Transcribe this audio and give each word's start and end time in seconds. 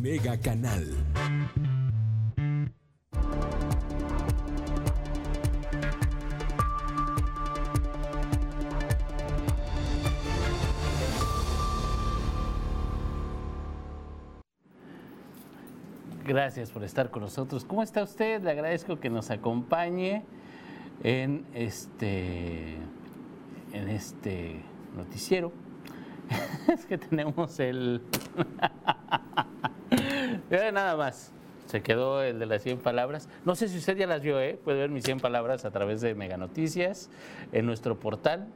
Mega 0.00 0.38
Canal. 0.38 0.94
Gracias 16.26 16.70
por 16.70 16.82
estar 16.82 17.10
con 17.10 17.22
nosotros. 17.22 17.64
¿Cómo 17.64 17.82
está 17.82 18.02
usted? 18.02 18.42
Le 18.42 18.50
agradezco 18.50 18.98
que 18.98 19.08
nos 19.08 19.30
acompañe 19.30 20.24
en 21.02 21.46
este, 21.54 22.74
en 23.72 23.88
este 23.88 24.60
noticiero. 24.96 25.52
es 26.72 26.84
que 26.84 26.98
tenemos 26.98 27.60
el... 27.60 28.02
Nada 30.50 30.96
más. 30.96 31.32
Se 31.66 31.82
quedó 31.82 32.22
el 32.22 32.38
de 32.38 32.46
las 32.46 32.62
100 32.62 32.78
palabras. 32.78 33.28
No 33.44 33.56
sé 33.56 33.68
si 33.68 33.78
usted 33.78 33.96
ya 33.96 34.06
las 34.06 34.22
vio, 34.22 34.40
¿eh? 34.40 34.58
puede 34.62 34.78
ver 34.78 34.90
mis 34.90 35.04
100 35.04 35.18
palabras 35.18 35.64
a 35.64 35.72
través 35.72 36.00
de 36.00 36.14
Mega 36.14 36.36
Noticias 36.36 37.10
en 37.50 37.66
nuestro 37.66 37.98
portal. 37.98 38.46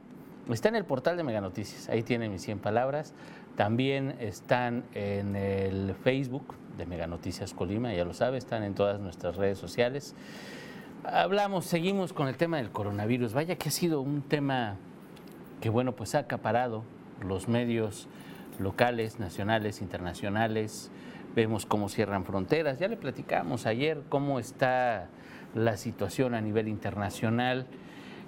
Está 0.49 0.69
en 0.69 0.75
el 0.75 0.85
portal 0.85 1.17
de 1.17 1.23
Mega 1.23 1.41
Noticias, 1.41 1.89
ahí 1.89 2.03
tienen 2.03 2.31
mis 2.31 2.41
100 2.41 2.59
palabras. 2.59 3.13
También 3.57 4.15
están 4.19 4.85
en 4.93 5.35
el 5.35 5.93
Facebook 6.03 6.55
de 6.77 6.85
Mega 6.85 7.05
Noticias 7.05 7.53
Colima, 7.53 7.93
ya 7.93 8.05
lo 8.05 8.13
sabe, 8.13 8.37
están 8.37 8.63
en 8.63 8.73
todas 8.73 8.99
nuestras 9.01 9.35
redes 9.35 9.57
sociales. 9.57 10.15
Hablamos, 11.03 11.65
seguimos 11.65 12.13
con 12.13 12.27
el 12.27 12.37
tema 12.37 12.57
del 12.57 12.71
coronavirus. 12.71 13.33
Vaya 13.33 13.57
que 13.57 13.69
ha 13.69 13.71
sido 13.71 14.01
un 14.01 14.21
tema 14.21 14.77
que, 15.59 15.69
bueno, 15.69 15.91
pues 15.93 16.15
ha 16.15 16.19
acaparado 16.19 16.83
los 17.21 17.47
medios 17.49 18.07
locales, 18.59 19.19
nacionales, 19.19 19.81
internacionales. 19.81 20.91
Vemos 21.35 21.65
cómo 21.65 21.89
cierran 21.89 22.25
fronteras. 22.25 22.79
Ya 22.79 22.87
le 22.87 22.97
platicamos 22.97 23.65
ayer 23.65 24.01
cómo 24.09 24.39
está 24.39 25.07
la 25.55 25.77
situación 25.77 26.33
a 26.33 26.41
nivel 26.41 26.67
internacional. 26.67 27.67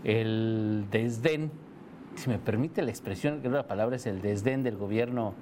El 0.04 0.86
desdén, 0.92 1.52
si 2.16 2.30
me 2.30 2.38
permite 2.38 2.82
la 2.82 2.92
expresión, 2.92 3.40
creo 3.40 3.52
que 3.52 3.58
la 3.58 3.68
palabra 3.68 3.96
es 3.96 4.06
el 4.06 4.22
desdén 4.22 4.64
del 4.64 4.78
gobierno 4.78 5.34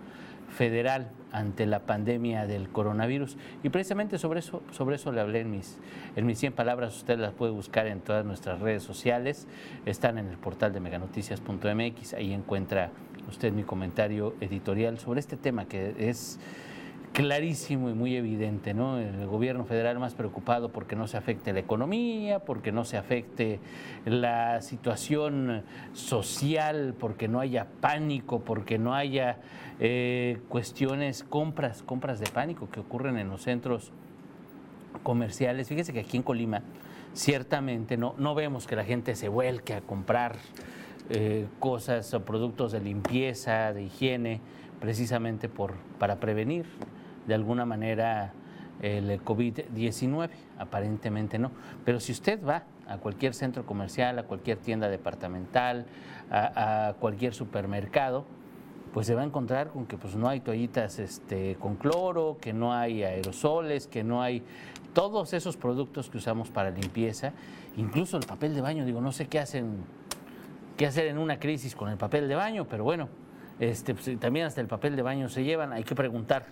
federal 0.52 1.10
ante 1.32 1.66
la 1.66 1.80
pandemia 1.80 2.46
del 2.46 2.70
coronavirus. 2.70 3.38
Y 3.64 3.70
precisamente 3.70 4.18
sobre 4.18 4.40
eso, 4.40 4.62
sobre 4.72 4.98
eso 4.98 5.12
le 5.12 5.22
hablé 5.22 5.42
en 5.42 5.52
mis, 5.52 5.80
en 6.16 6.26
mis 6.26 6.40
100 6.40 6.54
palabras. 6.54 6.96
Usted 6.98 7.18
las 7.18 7.34
puede 7.34 7.52
buscar 7.52 7.88
en 7.88 8.02
todas 8.02 8.26
nuestras 8.26 8.60
redes 8.60 8.84
sociales. 8.84 9.48
Están 9.86 10.18
en 10.18 10.28
el 10.28 10.38
portal 10.38 10.74
de 10.74 10.80
meganoticias.mx. 10.80 12.14
Ahí 12.14 12.34
encuentra 12.34 12.92
usted 13.30 13.54
mi 13.54 13.64
comentario 13.64 14.36
editorial 14.42 15.00
sobre 15.00 15.20
este 15.20 15.38
tema 15.38 15.66
que 15.66 15.96
es 15.98 16.40
clarísimo 17.14 17.90
y 17.90 17.94
muy 17.94 18.16
evidente, 18.16 18.74
¿no? 18.74 18.98
El 18.98 19.28
gobierno 19.28 19.66
federal 19.66 20.00
más 20.00 20.14
preocupado 20.14 20.70
porque 20.70 20.96
no 20.96 21.08
se 21.08 21.18
afecte 21.18 21.52
la 21.52 21.60
economía, 21.60 22.40
porque 22.40 22.72
no 22.72 22.86
se 22.86 22.98
afecte 22.98 23.60
la 24.06 24.62
situación 24.62 25.64
social, 25.94 26.96
porque 26.98 27.28
no 27.28 27.40
haya 27.40 27.68
pánico, 27.82 28.40
porque 28.40 28.78
no 28.78 28.94
haya 28.94 29.38
eh, 29.80 30.40
cuestiones, 30.48 31.24
compras, 31.24 31.84
compras 31.84 32.20
de 32.20 32.28
pánico 32.28 32.70
que 32.70 32.80
ocurren 32.80 33.18
en 33.18 33.30
los 33.30 33.42
centros 33.42 33.92
comerciales. 35.04 35.68
Fíjese 35.68 35.92
que 35.92 36.00
aquí 36.00 36.16
en 36.16 36.24
Colima 36.24 36.62
ciertamente 37.14 37.98
no, 37.98 38.16
no 38.18 38.36
vemos 38.36 38.68
que 38.68 38.78
la 38.78 38.86
gente 38.86 39.16
se 39.16 39.28
vuelque 39.28 39.74
a 39.74 39.82
comprar 39.82 40.38
eh, 41.10 41.48
cosas 41.60 42.14
o 42.14 42.24
productos 42.24 42.72
de 42.72 42.80
limpieza, 42.80 43.74
de 43.74 43.84
higiene, 43.84 44.40
precisamente 44.80 45.50
por, 45.50 45.74
para 46.00 46.22
prevenir 46.22 46.66
de 47.28 47.34
alguna 47.34 47.66
manera 47.66 48.34
el 48.82 49.24
COVID-19, 49.24 50.30
aparentemente 50.58 51.38
no. 51.38 51.52
Pero 51.86 52.00
si 52.00 52.12
usted 52.12 52.44
va 52.44 52.64
a 52.88 52.98
cualquier 52.98 53.34
centro 53.34 53.66
comercial, 53.66 54.18
a 54.20 54.24
cualquier 54.24 54.58
tienda 54.58 54.90
departamental, 54.90 55.86
a, 56.32 56.96
cualquier 57.00 57.34
supermercado, 57.34 58.26
pues 58.94 59.08
se 59.08 59.16
va 59.16 59.22
a 59.22 59.26
encontrar 59.26 59.70
con 59.70 59.86
que 59.86 59.98
pues 59.98 60.16
no 60.16 60.28
hay 60.28 60.42
toallitas 60.42 61.00
este, 61.00 61.56
con 61.56 61.76
cloro, 61.76 62.38
que 62.42 62.52
no 62.52 62.74
hay 62.74 63.04
aerosoles, 63.04 63.88
que 63.88 64.04
no 64.04 64.22
hay 64.22 64.44
todos 64.94 65.34
esos 65.34 65.56
productos 65.56 66.10
que 66.10 66.18
usamos 66.18 66.50
para 66.50 66.72
limpieza, 66.72 67.32
incluso 67.78 68.18
el 68.18 68.26
papel 68.26 68.54
de 68.54 68.62
baño, 68.62 68.86
digo, 68.86 69.00
no 69.00 69.14
sé 69.14 69.28
qué 69.28 69.40
hacen, 69.40 69.78
qué 70.76 70.86
hacer 70.86 71.08
en 71.08 71.18
una 71.18 71.40
crisis 71.40 71.76
con 71.76 71.90
el 71.90 71.98
papel 71.98 72.28
de 72.28 72.36
baño, 72.36 72.68
pero 72.68 72.84
bueno, 72.84 73.08
este, 73.60 73.94
pues, 73.94 74.20
también 74.20 74.48
hasta 74.48 74.60
el 74.60 74.68
papel 74.68 74.98
de 74.98 75.02
baño 75.02 75.30
se 75.30 75.46
llevan, 75.46 75.72
hay 75.72 75.84
que 75.84 75.96
preguntar 75.96 76.48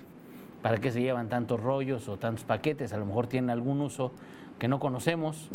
para 0.61 0.77
qué 0.77 0.91
se 0.91 1.01
llevan 1.01 1.29
tantos 1.29 1.59
rollos 1.59 2.07
o 2.09 2.17
tantos 2.17 2.43
paquetes, 2.43 2.93
a 2.93 2.97
lo 2.97 3.05
mejor 3.05 3.27
tienen 3.27 3.49
algún 3.49 3.81
uso 3.81 4.11
que 4.57 4.67
no 4.67 4.79
conocemos, 4.79 5.49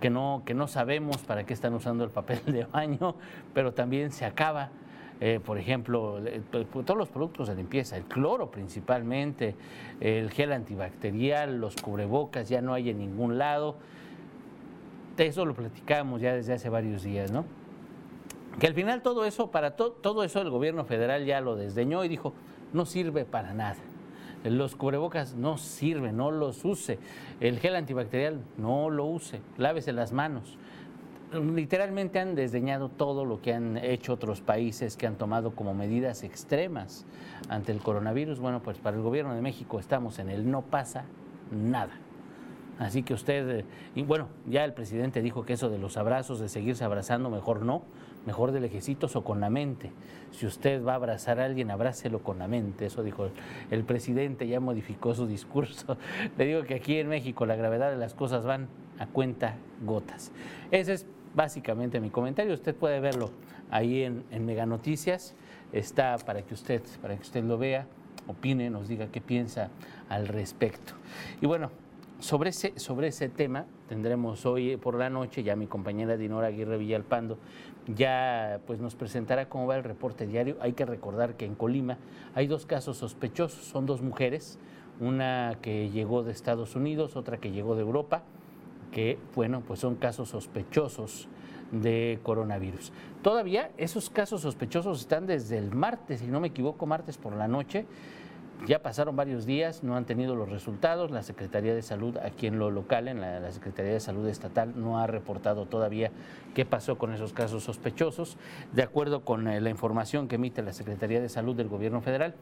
que 0.00 0.10
no, 0.10 0.42
que 0.46 0.54
no 0.54 0.68
sabemos 0.68 1.18
para 1.18 1.44
qué 1.44 1.54
están 1.54 1.74
usando 1.74 2.04
el 2.04 2.10
papel 2.10 2.40
de 2.46 2.64
baño, 2.64 3.16
pero 3.54 3.72
también 3.72 4.12
se 4.12 4.24
acaba. 4.24 4.70
Eh, 5.20 5.40
por 5.44 5.58
ejemplo, 5.58 6.20
todos 6.52 6.96
los 6.96 7.08
productos 7.08 7.48
de 7.48 7.56
limpieza, 7.56 7.96
el 7.96 8.04
cloro 8.04 8.52
principalmente, 8.52 9.56
el 9.98 10.30
gel 10.30 10.52
antibacterial, 10.52 11.60
los 11.60 11.74
cubrebocas, 11.74 12.48
ya 12.48 12.62
no 12.62 12.72
hay 12.72 12.90
en 12.90 12.98
ningún 12.98 13.36
lado. 13.36 13.74
eso 15.16 15.44
lo 15.44 15.54
platicamos 15.54 16.20
ya 16.20 16.34
desde 16.34 16.52
hace 16.52 16.68
varios 16.68 17.02
días, 17.02 17.32
¿no? 17.32 17.44
Que 18.60 18.68
al 18.68 18.74
final 18.74 19.02
todo 19.02 19.24
eso, 19.24 19.50
para 19.50 19.72
todo 19.72 20.22
eso 20.22 20.40
el 20.40 20.50
gobierno 20.50 20.84
federal 20.84 21.24
ya 21.24 21.40
lo 21.40 21.56
desdeñó 21.56 22.04
y 22.04 22.08
dijo, 22.08 22.32
no 22.72 22.86
sirve 22.86 23.24
para 23.24 23.54
nada. 23.54 23.76
Los 24.44 24.76
cubrebocas 24.76 25.34
no 25.34 25.58
sirven, 25.58 26.16
no 26.16 26.30
los 26.30 26.64
use. 26.64 26.98
El 27.40 27.58
gel 27.58 27.76
antibacterial 27.76 28.40
no 28.56 28.88
lo 28.90 29.04
use. 29.04 29.40
Lávese 29.56 29.92
las 29.92 30.12
manos. 30.12 30.56
Literalmente 31.32 32.20
han 32.20 32.34
desdeñado 32.34 32.88
todo 32.88 33.24
lo 33.24 33.42
que 33.42 33.52
han 33.52 33.76
hecho 33.76 34.14
otros 34.14 34.40
países 34.40 34.96
que 34.96 35.06
han 35.06 35.16
tomado 35.16 35.50
como 35.50 35.74
medidas 35.74 36.22
extremas 36.22 37.04
ante 37.48 37.72
el 37.72 37.80
coronavirus. 37.80 38.38
Bueno, 38.38 38.62
pues 38.62 38.78
para 38.78 38.96
el 38.96 39.02
gobierno 39.02 39.34
de 39.34 39.42
México 39.42 39.78
estamos 39.78 40.18
en 40.20 40.30
el 40.30 40.50
no 40.50 40.62
pasa 40.62 41.04
nada. 41.50 41.92
Así 42.78 43.02
que 43.02 43.12
usted, 43.12 43.64
y 43.96 44.04
bueno, 44.04 44.28
ya 44.46 44.64
el 44.64 44.72
presidente 44.72 45.20
dijo 45.20 45.44
que 45.44 45.54
eso 45.54 45.68
de 45.68 45.78
los 45.78 45.96
abrazos, 45.96 46.38
de 46.38 46.48
seguirse 46.48 46.84
abrazando, 46.84 47.28
mejor 47.28 47.62
no 47.62 47.82
mejor 48.26 48.52
de 48.52 48.60
lejecitos 48.60 49.16
o 49.16 49.24
con 49.24 49.40
la 49.40 49.50
mente. 49.50 49.90
Si 50.30 50.46
usted 50.46 50.84
va 50.84 50.92
a 50.92 50.96
abrazar 50.96 51.40
a 51.40 51.44
alguien, 51.44 51.70
abrácelo 51.70 52.22
con 52.22 52.38
la 52.38 52.48
mente. 52.48 52.86
Eso 52.86 53.02
dijo 53.02 53.30
el 53.70 53.84
presidente, 53.84 54.46
ya 54.46 54.60
modificó 54.60 55.14
su 55.14 55.26
discurso. 55.26 55.96
Le 56.38 56.46
digo 56.46 56.62
que 56.64 56.74
aquí 56.74 56.98
en 56.98 57.08
México 57.08 57.46
la 57.46 57.56
gravedad 57.56 57.90
de 57.90 57.96
las 57.96 58.14
cosas 58.14 58.44
van 58.44 58.68
a 58.98 59.06
cuenta 59.06 59.56
gotas. 59.84 60.32
Ese 60.70 60.94
es 60.94 61.06
básicamente 61.34 62.00
mi 62.00 62.10
comentario. 62.10 62.52
Usted 62.52 62.74
puede 62.74 63.00
verlo 63.00 63.30
ahí 63.70 64.02
en, 64.02 64.24
en 64.30 64.44
Mega 64.44 64.66
Noticias. 64.66 65.34
Está 65.72 66.16
para 66.18 66.42
que 66.42 66.54
usted, 66.54 66.82
para 67.00 67.14
que 67.16 67.22
usted 67.22 67.44
lo 67.44 67.58
vea, 67.58 67.86
opine, 68.26 68.70
nos 68.70 68.88
diga 68.88 69.08
qué 69.08 69.20
piensa 69.20 69.70
al 70.08 70.28
respecto. 70.28 70.94
Y 71.40 71.46
bueno, 71.46 71.70
sobre 72.20 72.50
ese, 72.50 72.78
sobre 72.78 73.08
ese 73.08 73.28
tema 73.28 73.66
tendremos 73.88 74.44
hoy 74.46 74.76
por 74.76 74.94
la 74.94 75.08
noche, 75.10 75.42
ya 75.42 75.56
mi 75.56 75.66
compañera 75.66 76.16
Dinora 76.16 76.48
Aguirre 76.48 76.76
Villalpando 76.76 77.38
ya 77.94 78.60
pues 78.66 78.80
nos 78.80 78.94
presentará 78.94 79.48
cómo 79.48 79.66
va 79.66 79.76
el 79.76 79.84
reporte 79.84 80.26
diario. 80.26 80.56
Hay 80.60 80.74
que 80.74 80.84
recordar 80.84 81.36
que 81.36 81.46
en 81.46 81.54
Colima 81.54 81.98
hay 82.34 82.46
dos 82.46 82.66
casos 82.66 82.98
sospechosos, 82.98 83.64
son 83.64 83.86
dos 83.86 84.02
mujeres, 84.02 84.58
una 85.00 85.58
que 85.62 85.90
llegó 85.90 86.22
de 86.22 86.32
Estados 86.32 86.76
Unidos, 86.76 87.16
otra 87.16 87.38
que 87.38 87.50
llegó 87.50 87.76
de 87.76 87.82
Europa, 87.82 88.24
que 88.92 89.18
bueno, 89.34 89.62
pues 89.66 89.80
son 89.80 89.94
casos 89.94 90.30
sospechosos 90.30 91.28
de 91.72 92.18
coronavirus. 92.22 92.92
Todavía 93.22 93.70
esos 93.76 94.10
casos 94.10 94.42
sospechosos 94.42 95.00
están 95.00 95.26
desde 95.26 95.58
el 95.58 95.74
martes, 95.74 96.20
si 96.20 96.26
no 96.26 96.40
me 96.40 96.48
equivoco, 96.48 96.86
martes 96.86 97.16
por 97.16 97.34
la 97.34 97.48
noche 97.48 97.86
ya 98.66 98.82
pasaron 98.82 99.16
varios 99.16 99.46
días, 99.46 99.82
no 99.82 99.96
han 99.96 100.04
tenido 100.04 100.34
los 100.34 100.48
resultados. 100.48 101.10
La 101.10 101.22
Secretaría 101.22 101.74
de 101.74 101.82
Salud, 101.82 102.16
aquí 102.18 102.46
en 102.46 102.58
lo 102.58 102.70
local, 102.70 103.08
en 103.08 103.20
la, 103.20 103.50
Secretaría 103.52 103.92
de 103.92 104.00
Salud 104.00 104.26
Estatal, 104.26 104.72
no 104.76 104.98
ha 104.98 105.06
reportado 105.06 105.66
todavía 105.66 106.10
qué 106.54 106.64
pasó 106.64 106.98
con 106.98 107.12
esos 107.12 107.32
casos 107.32 107.64
sospechosos. 107.64 108.36
De 108.72 108.82
acuerdo 108.82 109.24
con 109.24 109.48
eh, 109.48 109.60
la 109.60 109.70
información 109.70 110.28
que 110.28 110.36
emite 110.36 110.62
la 110.62 110.72
Secretaría 110.72 111.20
de 111.20 111.28
Salud 111.28 111.54
del 111.56 111.68
Gobierno 111.68 112.00
Federal, 112.00 112.34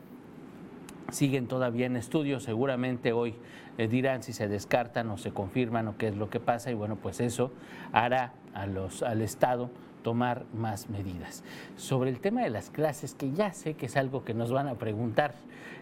siguen 1.10 1.46
todavía 1.46 1.86
en 1.86 1.96
estudio. 1.96 2.40
Seguramente 2.40 3.12
hoy 3.12 3.34
eh, 3.78 3.86
dirán 3.86 4.22
si 4.22 4.32
se 4.32 4.48
descartan 4.48 5.10
o 5.10 5.18
se 5.18 5.32
confirman 5.32 5.88
o 5.88 5.98
qué 5.98 6.08
es 6.08 6.16
lo 6.16 6.30
que 6.30 6.40
pasa. 6.40 6.70
Y 6.70 6.74
bueno, 6.74 6.96
pues 6.96 7.20
eso 7.20 7.52
hará 7.92 8.32
al 8.54 9.22
Estado 9.22 9.70
tomar 10.06 10.44
más 10.54 10.88
medidas. 10.88 11.42
Sobre 11.76 12.10
el 12.10 12.20
tema 12.20 12.44
de 12.44 12.50
las 12.50 12.70
clases, 12.70 13.14
que 13.14 13.32
ya 13.32 13.52
sé 13.52 13.74
que 13.74 13.86
es 13.86 13.96
algo 13.96 14.24
que 14.24 14.34
nos 14.34 14.52
van 14.52 14.68
a 14.68 14.76
preguntar 14.76 15.34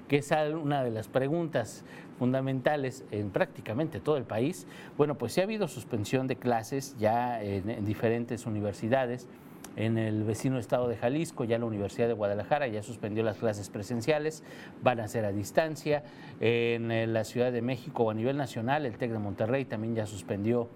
que 0.09 0.17
es 0.17 0.31
una 0.31 0.83
de 0.83 0.91
las 0.91 1.09
preguntas 1.09 1.85
fundamentales 2.19 3.05
en 3.11 3.29
prácticamente 3.29 4.01
todo 4.01 4.17
el 4.17 4.25
país. 4.25 4.67
Bueno, 4.97 5.17
pues 5.17 5.35
sí 5.35 5.43
ha 5.43 5.45
habido 5.45 5.69
suspensión 5.69 6.27
de 6.27 6.37
clases 6.37 6.97
ya 6.99 7.43
en, 7.43 7.85
diferentes 7.85 8.47
universidades 8.47 9.29
en 9.77 9.99
el 9.99 10.25
vecino 10.25 10.59
estado 10.59 10.89
de 10.89 10.97
Jalisco, 10.97 11.45
ya 11.45 11.59
la 11.59 11.67
Universidad 11.67 12.09
de 12.09 12.15
Guadalajara 12.15 12.67
ya 12.69 12.83
suspendió 12.83 13.25
las 13.25 13.37
clases 13.37 13.69
presenciales, 13.69 14.43
van 14.83 15.01
a 15.01 15.09
ser 15.09 15.27
a 15.27 15.33
distancia. 15.33 16.03
En 16.41 17.13
la 17.13 17.25
Ciudad 17.25 17.53
de 17.53 17.61
México 17.61 18.05
o 18.05 18.11
a 18.11 18.15
nivel 18.15 18.39
nacional, 18.39 18.87
el 18.87 18.97
TEC 18.97 19.11
de 19.11 19.19
Monterrey 19.19 19.67
también 19.67 19.95
ya 19.95 20.07
suspendió 20.07 20.71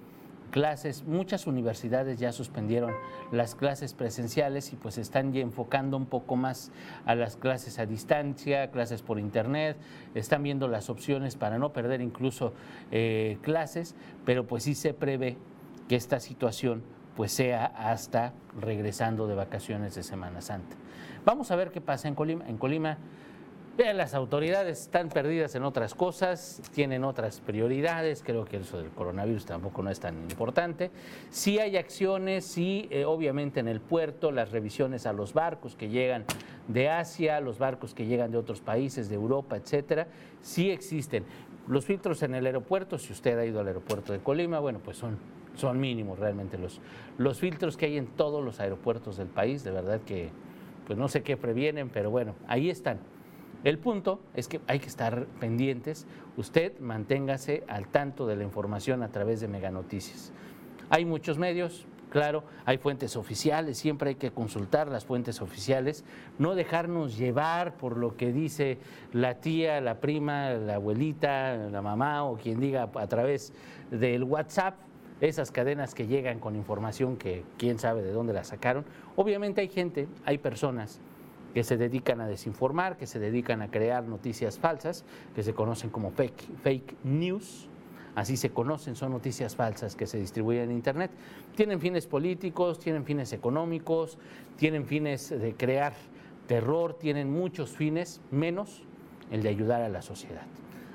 clases. 0.49 1.05
Muchas 1.05 1.47
universidades 1.47 2.19
ya 2.19 2.33
suspendieron 2.33 2.93
las 3.33 3.55
clases 3.55 3.95
presenciales 3.95 4.73
y 4.73 4.77
pues 4.77 4.99
están 4.99 5.33
ya 5.33 5.41
enfocando 5.41 5.97
un 5.97 6.06
poco 6.06 6.37
más 6.37 6.73
a 7.06 7.15
las 7.15 7.37
clases 7.37 7.79
a 7.79 7.87
distancia, 7.87 8.71
clases 8.71 9.03
por 9.03 9.19
internet. 9.19 9.77
Están 10.15 10.43
viendo 10.43 10.69
las 10.69 10.91
opciones 10.91 11.37
para 11.37 11.59
no 11.59 11.73
perder 11.73 12.00
incluso 12.00 12.53
eh, 12.91 13.39
clases, 13.43 13.95
pero 14.25 14.47
pues 14.47 14.65
sí 14.65 14.75
se 14.75 14.95
prevé 14.95 15.37
que 15.89 15.97
esta 15.97 16.21
situación 16.21 16.83
pues 17.17 17.33
sea 17.33 17.67
hasta 17.67 18.33
regresando 18.61 19.27
de 19.27 19.35
vacaciones 19.35 19.95
de 19.95 20.03
Semana 20.03 20.41
Santa. 20.41 20.77
Vamos 21.25 21.50
a 21.50 21.56
ver 21.56 21.73
qué 21.73 21.81
pasa 21.81 22.06
en 22.09 22.15
Colima. 22.15 22.49
En 22.49 22.59
Colima, 22.59 22.97
vean, 23.79 23.97
las 23.97 24.13
autoridades 24.13 24.81
están 24.81 25.09
perdidas 25.09 25.55
en 25.55 25.63
otras 25.63 25.95
cosas, 25.95 26.61
tienen 26.75 27.05
otras 27.05 27.39
prioridades, 27.39 28.25
creo 28.25 28.45
que 28.45 28.57
eso 28.57 28.79
del 28.79 28.91
coronavirus 28.91 29.47
tampoco 29.47 29.85
no 29.85 29.91
es 29.91 30.01
tan 30.01 30.21
importante. 30.29 30.91
Sí 31.31 31.61
hay 31.61 31.77
acciones, 31.77 32.45
sí, 32.45 32.89
eh, 32.91 33.05
obviamente 33.05 33.61
en 33.61 33.69
el 33.69 33.81
puerto, 33.81 34.33
las 34.33 34.51
revisiones 34.51 35.07
a 35.07 35.13
los 35.13 35.33
barcos 35.33 35.77
que 35.77 35.89
llegan 35.89 36.25
de 36.67 36.89
Asia, 36.89 37.41
los 37.41 37.61
barcos 37.61 37.95
que 37.95 38.07
llegan 38.07 38.33
de 38.33 38.39
otros 38.39 38.61
países, 38.61 39.09
de 39.09 39.15
Europa, 39.15 39.57
etcétera, 39.57 40.09
sí 40.43 40.71
existen. 40.71 41.25
Los 41.69 41.85
filtros 41.85 42.25
en 42.25 42.35
el 42.35 42.47
aeropuerto, 42.47 42.99
si 42.99 43.13
usted 43.13 43.39
ha 43.39 43.47
ido 43.47 43.61
al 43.61 43.69
aeropuerto 43.69 44.13
de 44.13 44.19
Colima, 44.19 44.59
bueno, 44.59 44.81
pues 44.85 44.97
son 44.97 45.39
son 45.55 45.81
mínimos 45.81 46.21
realmente 46.21 46.57
los, 46.57 46.81
los 47.17 47.41
filtros 47.41 47.77
que 47.77 47.87
hay 47.87 47.97
en 47.97 48.07
todos 48.07 48.45
los 48.45 48.61
aeropuertos 48.61 49.17
del 49.17 49.27
país, 49.27 49.65
de 49.65 49.73
verdad 49.73 50.01
que 50.03 50.31
pues 50.87 50.97
no 50.97 51.09
sé 51.09 51.25
qué 51.25 51.37
previenen, 51.37 51.89
pero 51.89 52.11
bueno, 52.11 52.35
ahí 52.47 52.71
están. 52.71 53.01
El 53.65 53.79
punto 53.79 54.21
es 54.35 54.47
que 54.47 54.61
hay 54.69 54.79
que 54.79 54.87
estar 54.87 55.27
pendientes, 55.41 56.07
usted 56.37 56.79
manténgase 56.79 57.65
al 57.67 57.89
tanto 57.89 58.27
de 58.27 58.37
la 58.37 58.45
información 58.45 59.03
a 59.03 59.09
través 59.09 59.41
de 59.41 59.49
Mega 59.49 59.73
Noticias. 59.73 60.33
Hay 60.91 61.05
muchos 61.05 61.39
medios, 61.39 61.85
claro, 62.09 62.45
hay 62.67 62.79
fuentes 62.79 63.17
oficiales, 63.17 63.77
siempre 63.77 64.11
hay 64.11 64.15
que 64.15 64.31
consultar 64.31 64.87
las 64.87 65.05
fuentes 65.05 65.43
oficiales, 65.43 66.05
no 66.39 66.55
dejarnos 66.55 67.19
llevar 67.19 67.77
por 67.77 67.97
lo 67.97 68.17
que 68.17 68.33
dice 68.33 68.79
la 69.13 69.41
tía, 69.41 69.81
la 69.81 69.99
prima, 70.01 70.51
la 70.51 70.77
abuelita, 70.77 71.57
la 71.57 71.83
mamá 71.83 72.25
o 72.25 72.37
quien 72.37 72.61
diga 72.61 72.89
a 72.95 73.07
través 73.09 73.53
del 73.91 74.23
WhatsApp, 74.23 74.77
esas 75.21 75.51
cadenas 75.51 75.97
que 75.97 76.07
llegan 76.07 76.39
con 76.39 76.55
información 76.55 77.17
que 77.17 77.43
quién 77.57 77.81
sabe 77.81 78.03
de 78.03 78.13
dónde 78.13 78.33
la 78.33 78.45
sacaron. 78.45 78.85
Obviamente 79.17 79.61
hay 79.61 79.69
gente, 79.69 80.07
hay 80.25 80.39
personas 80.39 81.01
que 81.59 81.65
se 81.65 81.77
dedican 81.77 82.21
a 82.21 82.29
desinformar, 82.29 82.97
que 82.97 83.09
se 83.09 83.19
dedican 83.19 83.63
a 83.63 83.69
crear 83.69 84.05
noticias 84.05 84.61
falsas, 84.61 85.05
que 85.35 85.43
se 85.43 85.55
conocen 85.55 85.91
como 85.91 86.13
fake, 86.13 86.57
fake 86.63 86.95
news, 87.03 87.69
así 88.15 88.37
se 88.37 88.51
conocen, 88.51 88.95
son 88.95 89.11
noticias 89.11 89.57
falsas 89.57 89.97
que 89.97 90.07
se 90.07 90.21
distribuyen 90.21 90.71
en 90.71 90.77
Internet. 90.77 91.11
Tienen 91.57 91.81
fines 91.81 92.07
políticos, 92.07 92.79
tienen 92.79 93.05
fines 93.05 93.33
económicos, 93.33 94.19
tienen 94.57 94.87
fines 94.87 95.31
de 95.31 95.53
crear 95.55 95.95
terror, 96.47 96.95
tienen 96.95 97.29
muchos 97.29 97.71
fines, 97.71 98.21
menos 98.31 98.85
el 99.33 99.43
de 99.43 99.49
ayudar 99.49 99.83
a 99.83 99.89
la 99.89 100.01
sociedad. 100.01 100.47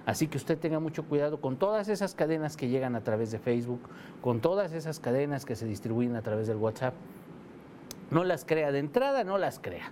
Así 0.05 0.27
que 0.27 0.37
usted 0.37 0.57
tenga 0.57 0.79
mucho 0.79 1.03
cuidado 1.03 1.41
con 1.41 1.57
todas 1.57 1.89
esas 1.89 2.15
cadenas 2.15 2.55
que 2.55 2.69
llegan 2.69 2.95
a 2.95 3.03
través 3.03 3.31
de 3.31 3.39
Facebook, 3.39 3.81
con 4.21 4.39
todas 4.39 4.71
esas 4.71 5.01
cadenas 5.01 5.43
que 5.43 5.57
se 5.57 5.65
distribuyen 5.65 6.15
a 6.15 6.21
través 6.21 6.47
del 6.47 6.55
WhatsApp. 6.55 6.93
No 8.11 8.23
las 8.23 8.45
crea 8.45 8.71
de 8.71 8.79
entrada, 8.79 9.25
no 9.25 9.37
las 9.37 9.59
crea. 9.59 9.91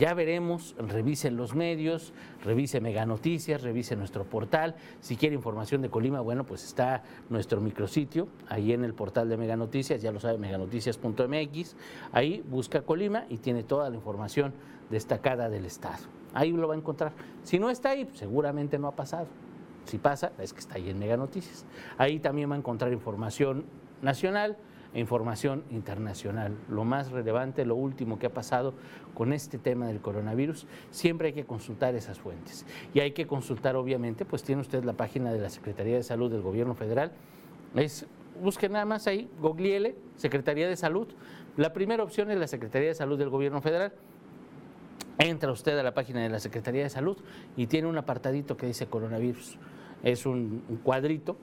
Ya 0.00 0.14
veremos, 0.14 0.74
revisen 0.78 1.36
los 1.36 1.54
medios, 1.54 2.14
revise 2.42 2.80
Mega 2.80 3.04
Noticias, 3.04 3.60
revise 3.60 3.96
nuestro 3.96 4.24
portal. 4.24 4.74
Si 5.00 5.14
quiere 5.18 5.34
información 5.34 5.82
de 5.82 5.90
Colima, 5.90 6.22
bueno, 6.22 6.44
pues 6.44 6.64
está 6.64 7.02
nuestro 7.28 7.60
micrositio 7.60 8.26
ahí 8.48 8.72
en 8.72 8.82
el 8.82 8.94
portal 8.94 9.28
de 9.28 9.36
Mega 9.36 9.56
Noticias, 9.56 10.00
ya 10.00 10.10
lo 10.10 10.18
sabe, 10.18 10.38
meganoticias.mx. 10.38 11.76
Ahí 12.12 12.42
busca 12.48 12.80
Colima 12.80 13.26
y 13.28 13.36
tiene 13.36 13.62
toda 13.62 13.90
la 13.90 13.96
información 13.96 14.54
destacada 14.88 15.50
del 15.50 15.66
Estado. 15.66 16.04
Ahí 16.32 16.50
lo 16.50 16.66
va 16.66 16.72
a 16.72 16.78
encontrar. 16.78 17.12
Si 17.42 17.58
no 17.58 17.68
está 17.68 17.90
ahí, 17.90 18.08
seguramente 18.14 18.78
no 18.78 18.88
ha 18.88 18.96
pasado. 18.96 19.26
Si 19.84 19.98
pasa, 19.98 20.32
es 20.38 20.54
que 20.54 20.60
está 20.60 20.76
ahí 20.76 20.88
en 20.88 20.98
Mega 20.98 21.18
Noticias. 21.18 21.66
Ahí 21.98 22.20
también 22.20 22.50
va 22.50 22.54
a 22.54 22.58
encontrar 22.58 22.90
información 22.90 23.66
nacional 24.00 24.56
e 24.92 25.00
información 25.00 25.64
internacional. 25.70 26.56
Lo 26.68 26.84
más 26.84 27.10
relevante, 27.10 27.64
lo 27.64 27.76
último 27.76 28.18
que 28.18 28.26
ha 28.26 28.34
pasado 28.34 28.74
con 29.14 29.32
este 29.32 29.58
tema 29.58 29.86
del 29.86 30.00
coronavirus, 30.00 30.66
siempre 30.90 31.28
hay 31.28 31.34
que 31.34 31.44
consultar 31.44 31.94
esas 31.94 32.18
fuentes. 32.18 32.66
Y 32.94 33.00
hay 33.00 33.12
que 33.12 33.26
consultar, 33.26 33.76
obviamente, 33.76 34.24
pues 34.24 34.42
tiene 34.42 34.62
usted 34.62 34.84
la 34.84 34.94
página 34.94 35.32
de 35.32 35.40
la 35.40 35.50
Secretaría 35.50 35.96
de 35.96 36.02
Salud 36.02 36.30
del 36.30 36.42
Gobierno 36.42 36.74
Federal. 36.74 37.12
Es, 37.74 38.06
busque 38.42 38.68
nada 38.68 38.84
más 38.84 39.06
ahí, 39.06 39.30
gogliele, 39.40 39.96
Secretaría 40.16 40.68
de 40.68 40.76
Salud. 40.76 41.08
La 41.56 41.72
primera 41.72 42.02
opción 42.02 42.30
es 42.30 42.38
la 42.38 42.46
Secretaría 42.46 42.88
de 42.88 42.94
Salud 42.94 43.18
del 43.18 43.28
Gobierno 43.28 43.60
Federal. 43.60 43.92
Entra 45.18 45.52
usted 45.52 45.78
a 45.78 45.82
la 45.82 45.92
página 45.92 46.22
de 46.22 46.30
la 46.30 46.40
Secretaría 46.40 46.82
de 46.82 46.88
Salud 46.88 47.18
y 47.54 47.66
tiene 47.66 47.88
un 47.88 47.98
apartadito 47.98 48.56
que 48.56 48.66
dice 48.66 48.86
coronavirus. 48.86 49.58
Es 50.02 50.24
un, 50.24 50.62
cuadrito, 50.82 51.36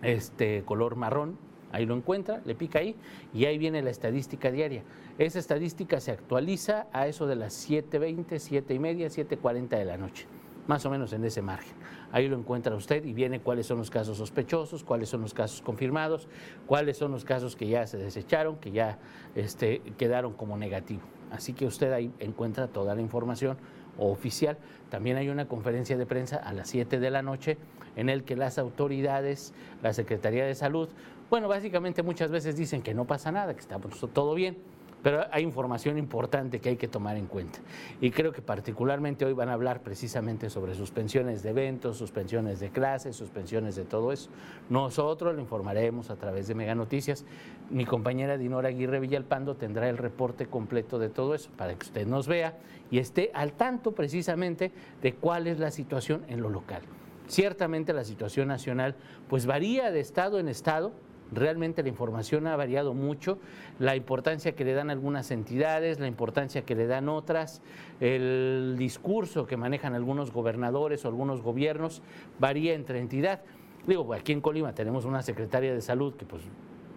este 0.00 0.62
color 0.64 0.96
marrón, 0.96 1.36
ahí 1.72 1.86
lo 1.86 1.94
encuentra, 1.96 2.40
le 2.44 2.54
pica 2.54 2.78
ahí 2.80 2.96
y 3.32 3.44
ahí 3.44 3.58
viene 3.58 3.82
la 3.82 3.90
estadística 3.90 4.50
diaria. 4.50 4.82
Esa 5.18 5.38
estadística 5.38 6.00
se 6.00 6.12
actualiza 6.12 6.86
a 6.92 7.06
eso 7.06 7.26
de 7.26 7.36
las 7.36 7.68
7.20, 7.68 8.26
7.30, 8.26 9.26
7.40 9.40 9.68
de 9.68 9.84
la 9.84 9.96
noche, 9.96 10.26
más 10.66 10.84
o 10.86 10.90
menos 10.90 11.12
en 11.12 11.24
ese 11.24 11.42
margen. 11.42 11.74
Ahí 12.10 12.28
lo 12.28 12.38
encuentra 12.38 12.74
usted 12.74 13.04
y 13.04 13.12
viene 13.12 13.40
cuáles 13.40 13.66
son 13.66 13.78
los 13.78 13.90
casos 13.90 14.16
sospechosos, 14.18 14.84
cuáles 14.84 15.08
son 15.08 15.20
los 15.20 15.34
casos 15.34 15.60
confirmados, 15.60 16.28
cuáles 16.66 16.96
son 16.96 17.12
los 17.12 17.24
casos 17.24 17.56
que 17.56 17.68
ya 17.68 17.86
se 17.86 17.98
desecharon, 17.98 18.56
que 18.56 18.70
ya 18.70 18.98
este, 19.34 19.80
quedaron 19.98 20.32
como 20.32 20.56
negativo. 20.56 21.02
Así 21.30 21.52
que 21.52 21.66
usted 21.66 21.92
ahí 21.92 22.10
encuentra 22.18 22.68
toda 22.68 22.94
la 22.94 23.02
información 23.02 23.58
oficial. 23.98 24.56
También 24.90 25.16
hay 25.16 25.28
una 25.28 25.46
conferencia 25.48 25.98
de 25.98 26.06
prensa 26.06 26.36
a 26.36 26.52
las 26.52 26.68
7 26.68 26.98
de 27.00 27.10
la 27.10 27.22
noche 27.22 27.58
en 27.96 28.08
el 28.08 28.24
que 28.24 28.36
las 28.36 28.58
autoridades, 28.58 29.52
la 29.82 29.92
Secretaría 29.92 30.46
de 30.46 30.54
Salud, 30.54 30.88
bueno, 31.30 31.48
básicamente 31.48 32.02
muchas 32.02 32.30
veces 32.30 32.56
dicen 32.56 32.82
que 32.82 32.94
no 32.94 33.04
pasa 33.04 33.32
nada, 33.32 33.54
que 33.54 33.60
está 33.60 33.78
todo 33.78 34.34
bien 34.34 34.56
pero 35.02 35.24
hay 35.30 35.42
información 35.42 35.98
importante 35.98 36.60
que 36.60 36.70
hay 36.70 36.76
que 36.76 36.88
tomar 36.88 37.16
en 37.16 37.26
cuenta. 37.26 37.60
Y 38.00 38.10
creo 38.10 38.32
que 38.32 38.42
particularmente 38.42 39.24
hoy 39.24 39.32
van 39.32 39.48
a 39.48 39.52
hablar 39.52 39.82
precisamente 39.82 40.50
sobre 40.50 40.74
suspensiones 40.74 41.42
de 41.42 41.50
eventos, 41.50 41.96
suspensiones 41.96 42.60
de 42.60 42.70
clases, 42.70 43.16
suspensiones 43.16 43.76
de 43.76 43.84
todo 43.84 44.12
eso. 44.12 44.30
Nosotros 44.68 45.34
lo 45.34 45.40
informaremos 45.40 46.10
a 46.10 46.16
través 46.16 46.48
de 46.48 46.54
Mega 46.54 46.74
Noticias. 46.74 47.24
Mi 47.70 47.84
compañera 47.84 48.36
Dinora 48.36 48.68
Aguirre 48.68 49.00
Villalpando 49.00 49.56
tendrá 49.56 49.88
el 49.88 49.98
reporte 49.98 50.46
completo 50.46 50.98
de 50.98 51.08
todo 51.08 51.34
eso 51.34 51.50
para 51.56 51.74
que 51.74 51.86
usted 51.86 52.06
nos 52.06 52.26
vea 52.26 52.58
y 52.90 52.98
esté 52.98 53.30
al 53.34 53.52
tanto 53.52 53.92
precisamente 53.92 54.72
de 55.02 55.14
cuál 55.14 55.46
es 55.46 55.58
la 55.58 55.70
situación 55.70 56.24
en 56.28 56.40
lo 56.40 56.48
local. 56.48 56.82
Ciertamente 57.28 57.92
la 57.92 58.04
situación 58.04 58.48
nacional 58.48 58.96
pues 59.28 59.44
varía 59.44 59.90
de 59.90 60.00
estado 60.00 60.38
en 60.38 60.48
estado, 60.48 60.92
Realmente 61.32 61.82
la 61.82 61.88
información 61.88 62.46
ha 62.46 62.56
variado 62.56 62.94
mucho, 62.94 63.38
la 63.78 63.96
importancia 63.96 64.54
que 64.54 64.64
le 64.64 64.72
dan 64.72 64.90
algunas 64.90 65.30
entidades, 65.30 66.00
la 66.00 66.06
importancia 66.06 66.62
que 66.62 66.74
le 66.74 66.86
dan 66.86 67.08
otras, 67.08 67.60
el 68.00 68.76
discurso 68.78 69.46
que 69.46 69.56
manejan 69.56 69.94
algunos 69.94 70.32
gobernadores 70.32 71.04
o 71.04 71.08
algunos 71.08 71.42
gobiernos 71.42 72.02
varía 72.38 72.74
entre 72.74 73.00
entidad. 73.00 73.42
Digo, 73.86 74.12
aquí 74.14 74.32
en 74.32 74.40
Colima 74.40 74.74
tenemos 74.74 75.04
una 75.04 75.22
secretaria 75.22 75.74
de 75.74 75.80
salud 75.80 76.14
que 76.14 76.24
pues 76.24 76.42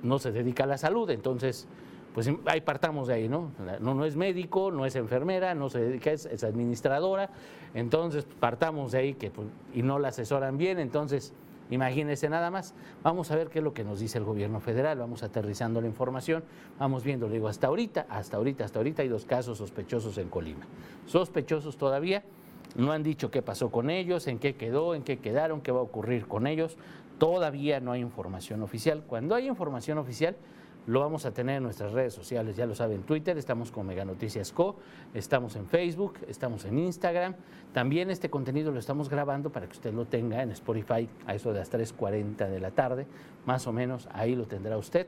no 0.04 0.18
se 0.18 0.32
dedica 0.32 0.64
a 0.64 0.68
la 0.68 0.78
salud, 0.78 1.10
entonces 1.10 1.68
pues 2.14 2.30
ahí 2.46 2.62
partamos 2.62 3.08
de 3.08 3.14
ahí, 3.14 3.30
¿no? 3.30 3.52
No, 3.80 4.04
es 4.04 4.18
médico, 4.18 4.72
no 4.72 4.86
es 4.86 4.96
enfermera, 4.96 5.56
no 5.56 5.70
se 5.70 5.80
dedica, 5.80 6.12
es, 6.12 6.26
es 6.26 6.44
administradora, 6.44 7.30
entonces 7.74 8.28
partamos 8.40 8.92
de 8.92 8.98
ahí 8.98 9.14
que, 9.14 9.32
pues, 9.32 9.48
y 9.74 9.82
no 9.82 9.98
la 9.98 10.10
asesoran 10.10 10.58
bien, 10.58 10.80
entonces 10.80 11.34
Imagínense 11.72 12.30
nada 12.30 12.52
más. 12.52 12.76
Vamos 13.02 13.32
a 13.32 13.36
ver 13.36 13.50
qué 13.50 13.60
es 13.60 13.64
lo 13.64 13.74
que 13.74 13.84
nos 13.84 14.00
dice 14.00 14.20
el 14.20 14.24
gobierno 14.24 14.60
federal. 14.60 15.00
Vamos 15.00 15.24
aterrizando 15.24 15.82
la 15.82 15.88
información. 15.88 16.44
Vamos 16.78 17.04
viendo, 17.04 17.28
le 17.28 17.36
digo, 17.36 17.48
hasta 17.48 17.68
ahorita, 17.68 18.06
hasta 18.10 18.38
ahorita, 18.38 18.66
hasta 18.66 18.80
ahorita 18.80 19.02
hay 19.02 19.08
dos 19.08 19.26
casos 19.26 19.58
sospechosos 19.58 20.18
en 20.20 20.30
Colima. 20.30 20.66
Sospechosos 21.08 21.78
todavía. 21.78 22.24
No 22.76 22.92
han 22.92 23.04
dicho 23.04 23.32
qué 23.32 23.42
pasó 23.42 23.70
con 23.72 23.90
ellos, 23.90 24.28
en 24.28 24.40
qué 24.40 24.56
quedó, 24.56 24.96
en 24.96 25.04
qué 25.04 25.18
quedaron, 25.20 25.62
qué 25.62 25.72
va 25.72 25.80
a 25.80 25.84
ocurrir 25.84 26.28
con 26.28 26.46
ellos. 26.46 26.78
Todavía 27.18 27.80
no 27.80 27.92
hay 27.92 28.02
información 28.02 28.62
oficial. 28.62 29.04
Cuando 29.08 29.36
hay 29.36 29.48
información 29.48 29.98
oficial, 29.98 30.36
lo 30.88 31.00
vamos 31.00 31.26
a 31.26 31.32
tener 31.32 31.58
en 31.58 31.64
nuestras 31.64 31.92
redes 31.92 32.14
sociales, 32.14 32.56
ya 32.56 32.66
lo 32.66 32.74
saben, 32.74 33.04
Twitter, 33.04 33.38
estamos 33.38 33.72
con 33.72 33.86
Mega 33.86 34.04
Noticias 34.04 34.52
Co, 34.52 34.78
estamos 35.14 35.56
en 35.56 35.68
Facebook, 35.68 36.16
estamos 36.28 36.66
en 36.66 36.80
Instagram. 36.80 37.36
También 37.72 38.10
este 38.10 38.30
contenido 38.30 38.72
lo 38.72 38.80
estamos 38.80 39.10
grabando 39.10 39.52
para 39.52 39.68
que 39.68 39.74
usted 39.74 39.94
lo 39.94 40.06
tenga 40.06 40.42
en 40.42 40.52
Spotify 40.52 41.08
a 41.28 41.36
eso 41.36 41.54
de 41.54 41.60
las 41.60 41.72
3.40 41.72 42.50
de 42.50 42.60
la 42.60 42.72
tarde, 42.72 43.06
más 43.46 43.68
o 43.68 43.74
menos, 43.74 44.10
ahí 44.12 44.36
lo 44.36 44.46
tendrá 44.46 44.78
usted. 44.78 45.08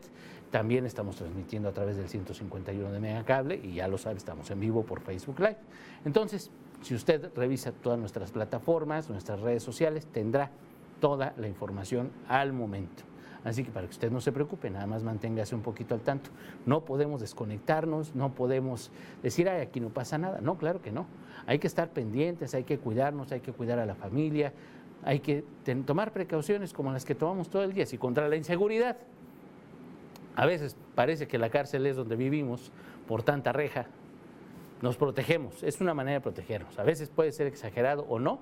También 0.51 0.85
estamos 0.85 1.15
transmitiendo 1.15 1.69
a 1.69 1.73
través 1.73 1.97
del 1.97 2.07
151 2.07 2.91
de 2.91 2.99
Mega 2.99 3.23
Cable 3.23 3.59
y 3.63 3.75
ya 3.75 3.87
lo 3.87 3.97
sabe, 3.97 4.17
estamos 4.17 4.51
en 4.51 4.59
vivo 4.59 4.83
por 4.83 5.01
Facebook 5.01 5.39
Live. 5.39 5.57
Entonces, 6.05 6.51
si 6.81 6.93
usted 6.93 7.31
revisa 7.35 7.71
todas 7.71 7.97
nuestras 7.97 8.31
plataformas, 8.31 9.09
nuestras 9.09 9.39
redes 9.39 9.63
sociales, 9.63 10.05
tendrá 10.05 10.51
toda 10.99 11.33
la 11.37 11.47
información 11.47 12.11
al 12.27 12.53
momento. 12.53 13.12
Así 13.43 13.63
que 13.63 13.71
para 13.71 13.87
que 13.87 13.91
usted 13.91 14.11
no 14.11 14.21
se 14.21 14.31
preocupe, 14.31 14.69
nada 14.69 14.87
más 14.87 15.03
manténgase 15.03 15.53
un 15.53 15.61
poquito 15.61 15.93
al 15.93 16.01
tanto. 16.01 16.29
No 16.65 16.85
podemos 16.85 17.19
desconectarnos, 17.19 18.15
no 18.15 18.33
podemos 18.33 18.89
decir, 19.21 19.49
ay, 19.49 19.61
aquí 19.61 19.79
no 19.79 19.89
pasa 19.89 20.17
nada. 20.17 20.39
No, 20.41 20.57
claro 20.57 20.81
que 20.81 20.91
no. 20.91 21.07
Hay 21.45 21.59
que 21.59 21.67
estar 21.67 21.89
pendientes, 21.89 22.53
hay 22.53 22.63
que 22.63 22.79
cuidarnos, 22.79 23.31
hay 23.31 23.41
que 23.41 23.51
cuidar 23.51 23.79
a 23.79 23.85
la 23.85 23.95
familia, 23.95 24.53
hay 25.03 25.19
que 25.19 25.43
tomar 25.85 26.13
precauciones 26.13 26.71
como 26.71 26.91
las 26.93 27.03
que 27.03 27.15
tomamos 27.15 27.49
todo 27.49 27.63
el 27.63 27.73
día. 27.73 27.85
Si 27.85 27.97
contra 27.97 28.29
la 28.29 28.37
inseguridad, 28.37 28.97
a 30.35 30.45
veces 30.45 30.77
parece 30.95 31.27
que 31.27 31.37
la 31.37 31.49
cárcel 31.49 31.85
es 31.85 31.95
donde 31.95 32.15
vivimos 32.15 32.71
por 33.07 33.23
tanta 33.23 33.51
reja, 33.51 33.87
nos 34.81 34.97
protegemos. 34.97 35.63
Es 35.63 35.81
una 35.81 35.93
manera 35.93 36.15
de 36.15 36.21
protegernos. 36.21 36.79
A 36.79 36.83
veces 36.83 37.09
puede 37.09 37.31
ser 37.31 37.47
exagerado 37.47 38.05
o 38.07 38.19
no, 38.19 38.39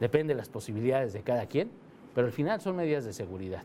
depende 0.00 0.34
de 0.34 0.38
las 0.38 0.48
posibilidades 0.48 1.12
de 1.12 1.22
cada 1.22 1.46
quien, 1.46 1.70
pero 2.14 2.26
al 2.26 2.32
final 2.32 2.60
son 2.60 2.76
medidas 2.76 3.04
de 3.04 3.12
seguridad. 3.12 3.64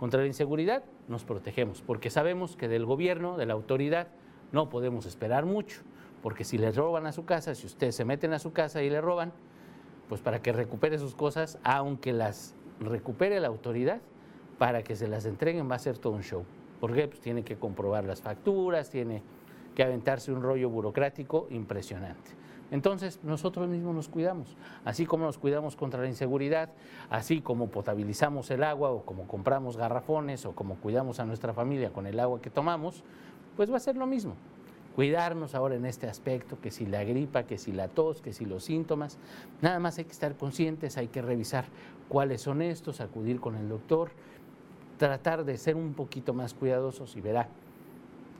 Contra 0.00 0.22
la 0.22 0.26
inseguridad 0.26 0.82
nos 1.08 1.24
protegemos, 1.24 1.82
porque 1.82 2.08
sabemos 2.08 2.56
que 2.56 2.68
del 2.68 2.86
gobierno, 2.86 3.36
de 3.36 3.44
la 3.44 3.52
autoridad, 3.52 4.08
no 4.50 4.70
podemos 4.70 5.04
esperar 5.04 5.44
mucho, 5.44 5.82
porque 6.22 6.42
si 6.42 6.56
le 6.56 6.72
roban 6.72 7.04
a 7.04 7.12
su 7.12 7.26
casa, 7.26 7.54
si 7.54 7.66
ustedes 7.66 7.96
se 7.96 8.06
meten 8.06 8.32
a 8.32 8.38
su 8.38 8.50
casa 8.54 8.82
y 8.82 8.88
le 8.88 9.02
roban, 9.02 9.34
pues 10.08 10.22
para 10.22 10.40
que 10.40 10.54
recupere 10.54 10.98
sus 10.98 11.14
cosas, 11.14 11.58
aunque 11.64 12.14
las 12.14 12.54
recupere 12.80 13.40
la 13.40 13.48
autoridad, 13.48 14.00
para 14.56 14.82
que 14.82 14.96
se 14.96 15.06
las 15.06 15.26
entreguen 15.26 15.70
va 15.70 15.74
a 15.74 15.78
ser 15.78 15.98
todo 15.98 16.14
un 16.14 16.22
show. 16.22 16.46
Porque 16.80 17.06
pues 17.06 17.20
tiene 17.20 17.44
que 17.44 17.56
comprobar 17.56 18.04
las 18.04 18.22
facturas, 18.22 18.88
tiene 18.88 19.22
que 19.74 19.82
aventarse 19.82 20.32
un 20.32 20.42
rollo 20.42 20.70
burocrático 20.70 21.46
impresionante. 21.50 22.39
Entonces 22.70 23.20
nosotros 23.22 23.68
mismos 23.68 23.94
nos 23.94 24.08
cuidamos, 24.08 24.56
así 24.84 25.06
como 25.06 25.24
nos 25.24 25.38
cuidamos 25.38 25.76
contra 25.76 26.02
la 26.02 26.08
inseguridad, 26.08 26.70
así 27.10 27.40
como 27.40 27.68
potabilizamos 27.68 28.50
el 28.50 28.62
agua 28.62 28.90
o 28.90 29.04
como 29.04 29.26
compramos 29.26 29.76
garrafones 29.76 30.46
o 30.46 30.52
como 30.52 30.76
cuidamos 30.76 31.18
a 31.18 31.24
nuestra 31.24 31.52
familia 31.52 31.92
con 31.92 32.06
el 32.06 32.20
agua 32.20 32.40
que 32.40 32.50
tomamos, 32.50 33.02
pues 33.56 33.72
va 33.72 33.76
a 33.76 33.80
ser 33.80 33.96
lo 33.96 34.06
mismo. 34.06 34.34
Cuidarnos 34.94 35.54
ahora 35.54 35.76
en 35.76 35.86
este 35.86 36.08
aspecto, 36.08 36.60
que 36.60 36.70
si 36.70 36.84
la 36.86 37.04
gripa, 37.04 37.44
que 37.44 37.58
si 37.58 37.72
la 37.72 37.88
tos, 37.88 38.20
que 38.20 38.32
si 38.32 38.44
los 38.44 38.64
síntomas, 38.64 39.18
nada 39.62 39.78
más 39.78 39.98
hay 39.98 40.04
que 40.04 40.12
estar 40.12 40.36
conscientes, 40.36 40.96
hay 40.96 41.08
que 41.08 41.22
revisar 41.22 41.64
cuáles 42.08 42.42
son 42.42 42.60
estos, 42.60 43.00
acudir 43.00 43.40
con 43.40 43.56
el 43.56 43.68
doctor, 43.68 44.10
tratar 44.98 45.44
de 45.44 45.56
ser 45.58 45.76
un 45.76 45.94
poquito 45.94 46.34
más 46.34 46.54
cuidadosos 46.54 47.16
y 47.16 47.20
verá 47.20 47.48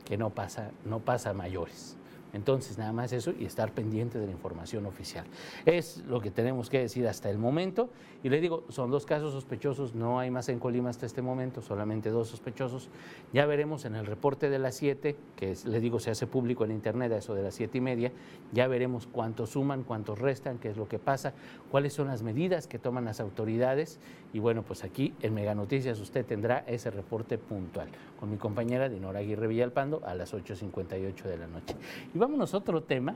que 0.05 0.17
no 0.17 0.29
pasa, 0.29 0.71
no 0.85 0.99
pasa 0.99 1.33
mayores. 1.33 1.97
Entonces, 2.33 2.77
nada 2.77 2.93
más 2.93 3.11
eso 3.13 3.33
y 3.37 3.45
estar 3.45 3.73
pendiente 3.73 4.19
de 4.19 4.25
la 4.25 4.31
información 4.31 4.85
oficial. 4.85 5.25
Es 5.65 6.03
lo 6.07 6.21
que 6.21 6.31
tenemos 6.31 6.69
que 6.69 6.79
decir 6.79 7.07
hasta 7.07 7.29
el 7.29 7.37
momento. 7.37 7.89
Y 8.23 8.29
le 8.29 8.39
digo, 8.39 8.63
son 8.69 8.91
dos 8.91 9.05
casos 9.05 9.33
sospechosos, 9.33 9.95
no 9.95 10.19
hay 10.19 10.29
más 10.29 10.47
en 10.49 10.59
Colima 10.59 10.89
hasta 10.89 11.05
este 11.05 11.21
momento, 11.21 11.61
solamente 11.61 12.09
dos 12.09 12.27
sospechosos. 12.27 12.89
Ya 13.33 13.45
veremos 13.45 13.85
en 13.85 13.95
el 13.95 14.05
reporte 14.05 14.49
de 14.49 14.59
las 14.59 14.75
7, 14.75 15.15
que 15.35 15.55
le 15.65 15.79
digo 15.79 15.99
se 15.99 16.11
hace 16.11 16.27
público 16.27 16.63
en 16.63 16.71
internet 16.71 17.11
a 17.11 17.17
eso 17.17 17.33
de 17.33 17.43
las 17.43 17.55
siete 17.55 17.77
y 17.79 17.81
media, 17.81 18.11
ya 18.51 18.67
veremos 18.67 19.07
cuántos 19.07 19.51
suman, 19.51 19.83
cuántos 19.83 20.19
restan, 20.19 20.57
qué 20.57 20.69
es 20.69 20.77
lo 20.77 20.87
que 20.87 20.99
pasa, 20.99 21.33
cuáles 21.69 21.93
son 21.93 22.07
las 22.07 22.23
medidas 22.23 22.67
que 22.67 22.79
toman 22.79 23.05
las 23.05 23.19
autoridades. 23.19 23.99
Y 24.33 24.39
bueno, 24.39 24.63
pues 24.63 24.83
aquí 24.83 25.13
en 25.21 25.33
Mega 25.33 25.55
Noticias 25.55 25.99
usted 25.99 26.25
tendrá 26.25 26.63
ese 26.67 26.89
reporte 26.89 27.37
puntual 27.37 27.89
con 28.19 28.29
mi 28.29 28.37
compañera 28.37 28.87
Dinora 28.87 29.19
Aguirre 29.19 29.47
Villalpando 29.47 30.01
a 30.05 30.15
las 30.15 30.33
8.58 30.33 31.23
de 31.23 31.37
la 31.37 31.47
noche 31.47 31.75
vámonos 32.21 32.53
a 32.53 32.57
otro 32.57 32.83
tema. 32.83 33.15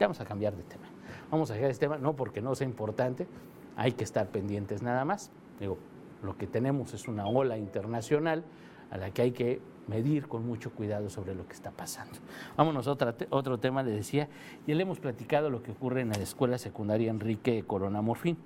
Vamos 0.00 0.20
a 0.20 0.24
cambiar 0.24 0.56
de 0.56 0.62
tema. 0.62 0.86
Vamos 1.30 1.50
a 1.50 1.54
dejar 1.54 1.70
este 1.70 1.86
tema, 1.86 1.98
no 1.98 2.16
porque 2.16 2.40
no 2.40 2.54
sea 2.54 2.66
importante, 2.66 3.28
hay 3.76 3.92
que 3.92 4.02
estar 4.02 4.28
pendientes 4.28 4.82
nada 4.82 5.04
más. 5.04 5.30
Digo, 5.60 5.78
lo 6.22 6.36
que 6.36 6.46
tenemos 6.46 6.94
es 6.94 7.06
una 7.06 7.26
ola 7.26 7.56
internacional 7.58 8.44
a 8.90 8.96
la 8.96 9.10
que 9.10 9.22
hay 9.22 9.32
que 9.32 9.60
medir 9.86 10.26
con 10.26 10.46
mucho 10.46 10.72
cuidado 10.72 11.10
sobre 11.10 11.34
lo 11.34 11.46
que 11.46 11.52
está 11.52 11.70
pasando. 11.70 12.18
Vámonos 12.56 12.88
a 12.88 12.96
otro 13.30 13.58
tema, 13.58 13.82
le 13.82 13.90
decía, 13.92 14.28
y 14.66 14.74
le 14.74 14.82
hemos 14.82 14.98
platicado 14.98 15.50
lo 15.50 15.62
que 15.62 15.72
ocurre 15.72 16.00
en 16.00 16.08
la 16.08 16.18
escuela 16.18 16.58
secundaria 16.58 17.10
Enrique 17.10 17.62
Corona 17.66 18.00
Morfín. 18.02 18.38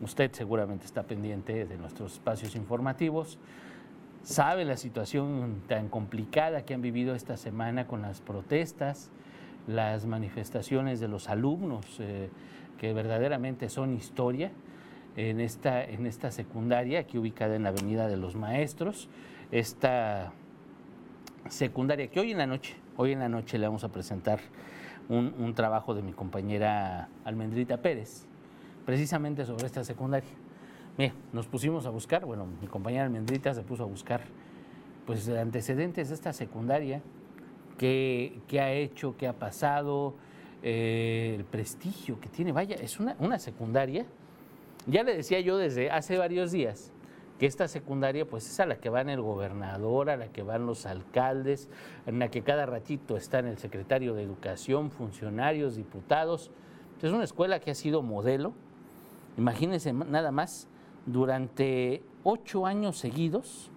Usted 0.00 0.30
seguramente 0.32 0.86
está 0.86 1.02
pendiente 1.02 1.66
de 1.66 1.78
nuestros 1.78 2.14
espacios 2.14 2.56
informativos, 2.56 3.38
sabe 4.22 4.64
la 4.64 4.76
situación 4.76 5.62
tan 5.68 5.88
complicada 5.88 6.64
que 6.64 6.74
han 6.74 6.82
vivido 6.82 7.14
esta 7.14 7.36
semana 7.36 7.86
con 7.86 8.02
las 8.02 8.20
protestas, 8.20 9.10
las 9.66 10.06
manifestaciones 10.06 11.00
de 11.00 11.08
los 11.08 11.28
alumnos, 11.28 11.86
eh, 12.00 12.30
que 12.78 12.92
verdaderamente 12.92 13.68
son 13.68 13.94
historia 13.94 14.50
en 15.16 15.40
esta, 15.40 15.84
en 15.84 16.06
esta 16.06 16.30
secundaria, 16.30 17.00
aquí 17.00 17.18
ubicada 17.18 17.54
en 17.54 17.64
la 17.64 17.68
Avenida 17.68 18.08
de 18.08 18.16
los 18.16 18.34
Maestros, 18.34 19.08
esta 19.50 20.32
secundaria 21.48 22.08
que 22.08 22.20
hoy 22.20 22.32
en 22.32 22.38
la 22.38 22.46
noche, 22.46 22.76
hoy 22.96 23.12
en 23.12 23.18
la 23.18 23.28
noche 23.28 23.58
le 23.58 23.66
vamos 23.66 23.84
a 23.84 23.88
presentar 23.90 24.40
un, 25.08 25.52
trabajo 25.54 25.94
de 25.94 26.02
mi 26.02 26.12
compañera 26.12 27.08
Almendrita 27.24 27.76
Pérez, 27.78 28.26
precisamente 28.86 29.44
sobre 29.44 29.66
esta 29.66 29.84
secundaria. 29.84 30.30
Mira, 30.96 31.12
nos 31.32 31.46
pusimos 31.46 31.86
a 31.86 31.90
buscar, 31.90 32.24
bueno, 32.24 32.46
mi 32.60 32.66
compañera 32.66 33.04
Almendrita 33.04 33.52
se 33.54 33.62
puso 33.62 33.82
a 33.82 33.86
buscar 33.86 34.22
pues 35.06 35.28
antecedentes 35.28 36.08
de 36.08 36.14
esta 36.14 36.32
secundaria, 36.32 37.02
qué, 37.82 38.60
ha 38.60 38.72
hecho, 38.72 39.16
qué 39.16 39.26
ha 39.26 39.32
pasado, 39.32 40.14
eh, 40.62 41.34
el 41.36 41.44
prestigio 41.44 42.20
que 42.20 42.28
tiene. 42.28 42.52
Vaya, 42.52 42.76
es 42.76 43.00
una, 43.00 43.16
una 43.18 43.38
secundaria. 43.38 44.06
Ya 44.86 45.02
le 45.02 45.16
decía 45.16 45.40
yo 45.40 45.56
desde 45.56 45.90
hace 45.90 46.16
varios 46.16 46.52
días 46.52 46.92
que 47.38 47.46
esta 47.46 47.66
secundaria 47.66 48.24
pues 48.24 48.48
es 48.48 48.60
a 48.60 48.66
la 48.66 48.76
que 48.76 48.88
van 48.88 49.08
el 49.08 49.20
gobernador, 49.20 50.10
a 50.10 50.16
la 50.16 50.28
que 50.28 50.44
van 50.44 50.64
los 50.64 50.86
alcaldes, 50.86 51.68
en 52.06 52.20
la 52.20 52.28
que 52.28 52.42
cada 52.42 52.66
ratito 52.66 53.16
están 53.16 53.46
el 53.46 53.58
secretario 53.58 54.14
de 54.14 54.22
Educación, 54.22 54.90
funcionarios, 54.92 55.74
diputados. 55.74 56.52
Es 57.02 57.10
una 57.10 57.24
escuela 57.24 57.58
que 57.58 57.72
ha 57.72 57.74
sido 57.74 58.02
modelo. 58.02 58.52
Imagínense 59.36 59.92
nada 59.92 60.30
más, 60.30 60.68
durante 61.04 62.04
ocho 62.22 62.64
años 62.64 62.96
seguidos, 62.98 63.72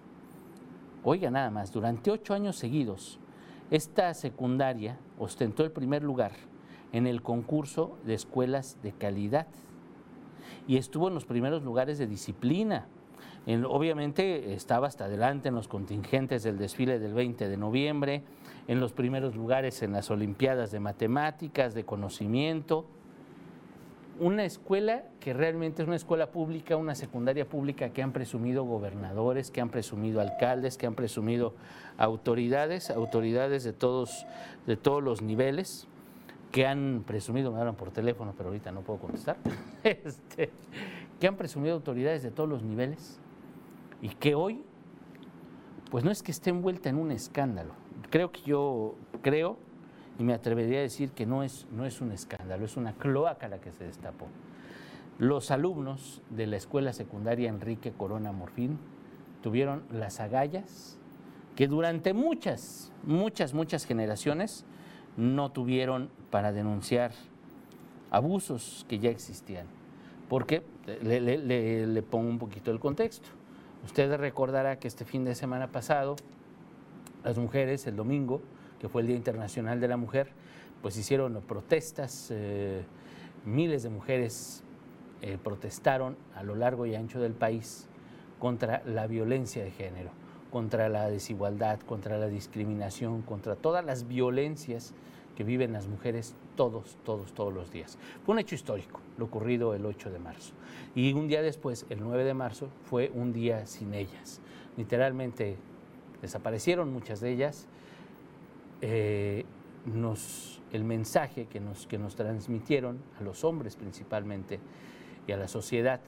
oiga 1.02 1.30
nada 1.30 1.50
más, 1.50 1.72
durante 1.72 2.12
ocho 2.12 2.34
años 2.34 2.56
seguidos, 2.56 3.18
esta 3.70 4.14
secundaria 4.14 4.98
ostentó 5.18 5.64
el 5.64 5.72
primer 5.72 6.02
lugar 6.02 6.32
en 6.92 7.06
el 7.06 7.22
concurso 7.22 7.98
de 8.04 8.14
escuelas 8.14 8.78
de 8.82 8.92
calidad 8.92 9.48
y 10.68 10.76
estuvo 10.76 11.08
en 11.08 11.14
los 11.14 11.24
primeros 11.24 11.62
lugares 11.62 11.98
de 11.98 12.06
disciplina. 12.06 12.86
obviamente 13.68 14.54
estaba 14.54 14.86
hasta 14.86 15.06
adelante 15.06 15.48
en 15.48 15.54
los 15.54 15.68
contingentes 15.68 16.42
del 16.42 16.58
desfile 16.58 16.98
del 16.98 17.14
20 17.14 17.48
de 17.48 17.56
noviembre, 17.56 18.22
en 18.68 18.80
los 18.80 18.92
primeros 18.92 19.36
lugares 19.36 19.82
en 19.82 19.92
las 19.92 20.10
Olimpiadas 20.10 20.70
de 20.70 20.80
Matemáticas, 20.80 21.74
de 21.74 21.84
Conocimiento, 21.84 22.86
una 24.18 24.44
escuela 24.44 25.04
que 25.20 25.32
realmente 25.32 25.82
es 25.82 25.88
una 25.88 25.96
escuela 25.96 26.30
pública, 26.30 26.76
una 26.76 26.94
secundaria 26.94 27.48
pública 27.48 27.90
que 27.90 28.02
han 28.02 28.12
presumido 28.12 28.64
gobernadores, 28.64 29.50
que 29.50 29.60
han 29.60 29.70
presumido 29.70 30.20
alcaldes, 30.20 30.76
que 30.76 30.86
han 30.86 30.94
presumido 30.94 31.54
autoridades, 31.98 32.90
autoridades 32.90 33.64
de 33.64 33.72
todos, 33.72 34.26
de 34.66 34.76
todos 34.76 35.02
los 35.02 35.22
niveles, 35.22 35.86
que 36.52 36.66
han 36.66 37.04
presumido, 37.06 37.52
me 37.52 37.58
hablan 37.58 37.76
por 37.76 37.90
teléfono, 37.90 38.34
pero 38.36 38.48
ahorita 38.48 38.72
no 38.72 38.80
puedo 38.82 39.00
contestar, 39.00 39.36
este, 39.84 40.50
que 41.20 41.26
han 41.26 41.36
presumido 41.36 41.74
autoridades 41.74 42.22
de 42.22 42.30
todos 42.30 42.48
los 42.48 42.62
niveles 42.62 43.18
y 44.00 44.08
que 44.08 44.34
hoy, 44.34 44.62
pues 45.90 46.04
no 46.04 46.10
es 46.10 46.22
que 46.22 46.32
esté 46.32 46.50
envuelta 46.50 46.88
en 46.88 46.96
un 46.96 47.10
escándalo. 47.10 47.74
Creo 48.10 48.30
que 48.30 48.40
yo 48.42 48.94
creo 49.22 49.58
y 50.18 50.24
me 50.24 50.32
atrevería 50.32 50.78
a 50.78 50.82
decir 50.82 51.10
que 51.10 51.26
no 51.26 51.42
es, 51.42 51.66
no 51.72 51.84
es 51.84 52.00
un 52.00 52.12
escándalo, 52.12 52.64
es 52.64 52.76
una 52.76 52.92
cloaca 52.94 53.48
la 53.48 53.58
que 53.58 53.72
se 53.72 53.84
destapó. 53.84 54.26
Los 55.18 55.50
alumnos 55.50 56.22
de 56.30 56.46
la 56.46 56.56
escuela 56.56 56.92
secundaria 56.92 57.48
Enrique 57.48 57.92
Corona 57.92 58.32
Morfín 58.32 58.78
tuvieron 59.42 59.84
las 59.90 60.20
agallas 60.20 60.98
que 61.54 61.68
durante 61.68 62.12
muchas, 62.12 62.92
muchas, 63.02 63.54
muchas 63.54 63.84
generaciones 63.86 64.64
no 65.16 65.50
tuvieron 65.52 66.10
para 66.30 66.52
denunciar 66.52 67.12
abusos 68.10 68.84
que 68.88 68.98
ya 68.98 69.10
existían. 69.10 69.66
Porque 70.28 70.62
le, 71.02 71.20
le, 71.20 71.86
le 71.86 72.02
pongo 72.02 72.28
un 72.28 72.38
poquito 72.38 72.70
el 72.70 72.80
contexto. 72.80 73.28
Usted 73.84 74.14
recordará 74.16 74.78
que 74.78 74.88
este 74.88 75.04
fin 75.04 75.24
de 75.24 75.34
semana 75.34 75.68
pasado 75.68 76.16
Las 77.24 77.38
mujeres 77.38 77.86
el 77.86 77.96
domingo, 77.96 78.42
que 78.80 78.88
fue 78.88 79.02
el 79.02 79.08
Día 79.08 79.16
Internacional 79.16 79.80
de 79.80 79.88
la 79.88 79.96
Mujer, 79.96 80.28
pues 80.82 80.96
hicieron 80.96 81.40
protestas, 81.46 82.28
eh, 82.30 82.82
miles 83.44 83.82
de 83.82 83.88
mujeres 83.88 84.62
eh, 85.22 85.38
protestaron 85.42 86.16
a 86.34 86.42
lo 86.42 86.54
largo 86.54 86.86
y 86.86 86.94
ancho 86.94 87.20
del 87.20 87.32
país 87.32 87.88
contra 88.38 88.82
la 88.84 89.06
violencia 89.06 89.64
de 89.64 89.70
género, 89.70 90.10
contra 90.50 90.88
la 90.88 91.08
desigualdad, 91.08 91.80
contra 91.80 92.18
la 92.18 92.28
discriminación, 92.28 93.22
contra 93.22 93.56
todas 93.56 93.84
las 93.84 94.06
violencias 94.06 94.94
que 95.36 95.44
viven 95.44 95.72
las 95.72 95.86
mujeres 95.86 96.34
todos, 96.56 96.96
todos, 97.04 97.32
todos 97.32 97.52
los 97.52 97.70
días. 97.70 97.98
Fue 98.24 98.32
un 98.32 98.38
hecho 98.38 98.54
histórico, 98.54 99.00
lo 99.18 99.26
ocurrido 99.26 99.74
el 99.74 99.84
8 99.84 100.10
de 100.10 100.18
marzo. 100.18 100.54
Y 100.94 101.12
un 101.12 101.28
día 101.28 101.42
después, 101.42 101.86
el 101.90 102.00
9 102.00 102.24
de 102.24 102.34
marzo, 102.34 102.68
fue 102.84 103.12
un 103.14 103.32
día 103.32 103.66
sin 103.66 103.94
ellas. 103.94 104.40
Literalmente 104.76 105.56
desaparecieron 106.22 106.92
muchas 106.92 107.20
de 107.20 107.30
ellas. 107.30 107.68
Eh, 108.80 109.44
nos, 109.86 110.60
el 110.72 110.84
mensaje 110.84 111.46
que 111.46 111.60
nos, 111.60 111.86
que 111.86 111.98
nos 111.98 112.16
transmitieron, 112.16 112.98
a 113.20 113.22
los 113.22 113.44
hombres 113.44 113.76
principalmente, 113.76 114.58
y 115.26 115.32
a 115.32 115.36
la 115.36 115.48
sociedad, 115.48 116.00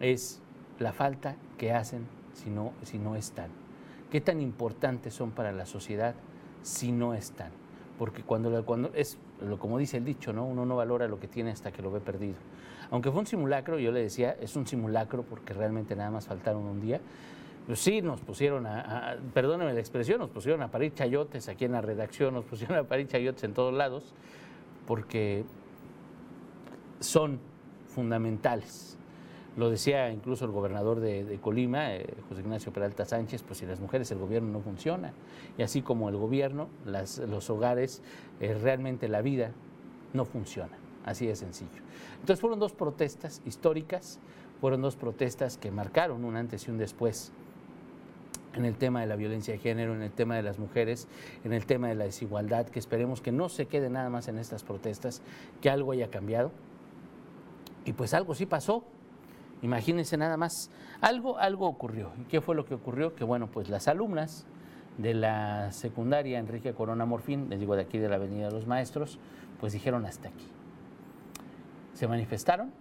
es 0.00 0.40
la 0.78 0.92
falta 0.92 1.36
que 1.58 1.72
hacen 1.72 2.06
si 2.32 2.50
no, 2.50 2.72
si 2.82 2.98
no 2.98 3.16
están. 3.16 3.50
¿Qué 4.10 4.20
tan 4.20 4.40
importantes 4.40 5.14
son 5.14 5.30
para 5.30 5.52
la 5.52 5.66
sociedad 5.66 6.14
si 6.62 6.90
no 6.90 7.14
están? 7.14 7.52
porque 8.00 8.22
cuando, 8.22 8.64
cuando 8.64 8.90
es, 8.94 9.18
como 9.58 9.76
dice 9.76 9.98
el 9.98 10.06
dicho, 10.06 10.32
¿no? 10.32 10.46
uno 10.46 10.64
no 10.64 10.74
valora 10.74 11.06
lo 11.06 11.20
que 11.20 11.28
tiene 11.28 11.50
hasta 11.50 11.70
que 11.70 11.82
lo 11.82 11.90
ve 11.90 12.00
perdido. 12.00 12.36
Aunque 12.90 13.10
fue 13.10 13.20
un 13.20 13.26
simulacro, 13.26 13.78
yo 13.78 13.92
le 13.92 14.00
decía, 14.00 14.34
es 14.40 14.56
un 14.56 14.66
simulacro 14.66 15.22
porque 15.22 15.52
realmente 15.52 15.94
nada 15.94 16.10
más 16.10 16.26
faltaron 16.26 16.62
un 16.62 16.80
día. 16.80 16.98
Pues 17.66 17.78
sí, 17.78 18.02
nos 18.02 18.20
pusieron 18.20 18.66
a, 18.66 19.16
perdóneme 19.32 19.72
la 19.72 19.80
expresión, 19.80 20.18
nos 20.18 20.30
pusieron 20.30 20.62
a 20.62 20.70
parir 20.70 20.92
chayotes 20.94 21.48
aquí 21.48 21.66
en 21.66 21.72
la 21.72 21.80
redacción, 21.80 22.34
nos 22.34 22.44
pusieron 22.44 22.78
a 22.78 22.84
parir 22.84 23.06
chayotes 23.06 23.44
en 23.44 23.54
todos 23.54 23.72
lados, 23.72 24.14
porque 24.86 25.44
son 27.00 27.38
fundamentales 27.86 28.98
lo 29.56 29.68
decía 29.68 30.10
incluso 30.10 30.44
el 30.44 30.52
gobernador 30.52 31.00
de, 31.00 31.38
Colima, 31.40 31.94
eh, 31.94 32.06
José 32.28 32.40
Ignacio 32.40 32.72
Peralta 32.72 33.04
Sánchez, 33.04 33.42
pues 33.42 33.58
si 33.58 33.66
las 33.66 33.80
mujeres 33.80 34.10
el 34.10 34.18
gobierno 34.18 34.50
no 34.50 34.60
funciona. 34.60 35.12
Y 35.58 35.62
así 35.62 35.82
como 35.82 36.08
el 36.08 36.16
gobierno, 36.16 36.68
los 36.84 37.50
hogares, 37.50 38.02
eh, 38.40 38.54
realmente 38.54 39.08
la 39.08 39.22
vida 39.22 39.52
no 40.12 40.24
funciona. 40.24 40.78
Así 41.04 41.26
de 41.26 41.34
sencillo. 41.34 41.82
Entonces 42.14 42.40
fueron 42.40 42.58
dos 42.58 42.72
protestas 42.72 43.42
históricas, 43.44 44.20
fueron 44.60 44.82
dos 44.82 44.96
protestas 44.96 45.56
que 45.56 45.70
marcaron 45.70 46.24
un 46.24 46.36
antes 46.36 46.68
y 46.68 46.70
un 46.70 46.78
después 46.78 47.32
en 48.54 48.64
el 48.64 48.76
tema 48.76 49.00
de 49.00 49.06
la 49.06 49.16
violencia 49.16 49.54
de 49.54 49.60
género, 49.60 49.94
en 49.94 50.02
el 50.02 50.10
tema 50.10 50.36
de 50.36 50.42
las 50.42 50.58
mujeres, 50.58 51.08
en 51.44 51.52
el 51.52 51.66
tema 51.66 51.88
de 51.88 51.94
la 51.94 52.04
desigualdad, 52.04 52.66
que 52.66 52.78
esperemos 52.78 53.20
que 53.20 53.32
no 53.32 53.48
se 53.48 53.66
quede 53.66 53.90
nada 53.90 54.10
más 54.10 54.28
en 54.28 54.38
estas 54.38 54.64
protestas, 54.64 55.22
que 55.60 55.70
algo 55.70 55.92
haya 55.92 56.10
cambiado. 56.10 56.50
Y 57.84 57.92
pues 57.92 58.12
algo 58.14 58.34
sí 58.34 58.46
pasó, 58.46 58.84
Imagínense 59.62 60.16
nada 60.16 60.36
más, 60.36 60.70
algo, 61.00 61.38
algo 61.38 61.66
ocurrió. 61.66 62.12
¿Y 62.18 62.24
qué 62.24 62.40
fue 62.40 62.54
lo 62.54 62.64
que 62.64 62.74
ocurrió? 62.74 63.14
Que 63.14 63.24
bueno, 63.24 63.48
pues 63.48 63.68
las 63.68 63.88
alumnas 63.88 64.46
de 64.96 65.14
la 65.14 65.70
secundaria 65.72 66.38
Enrique 66.38 66.72
Corona 66.72 67.04
Morfín, 67.04 67.48
les 67.50 67.60
digo 67.60 67.76
de 67.76 67.82
aquí 67.82 67.98
de 67.98 68.08
la 68.08 68.16
Avenida 68.16 68.46
de 68.46 68.52
los 68.52 68.66
Maestros, 68.66 69.18
pues 69.60 69.72
dijeron 69.72 70.06
hasta 70.06 70.28
aquí. 70.28 70.46
Se 71.92 72.08
manifestaron, 72.08 72.72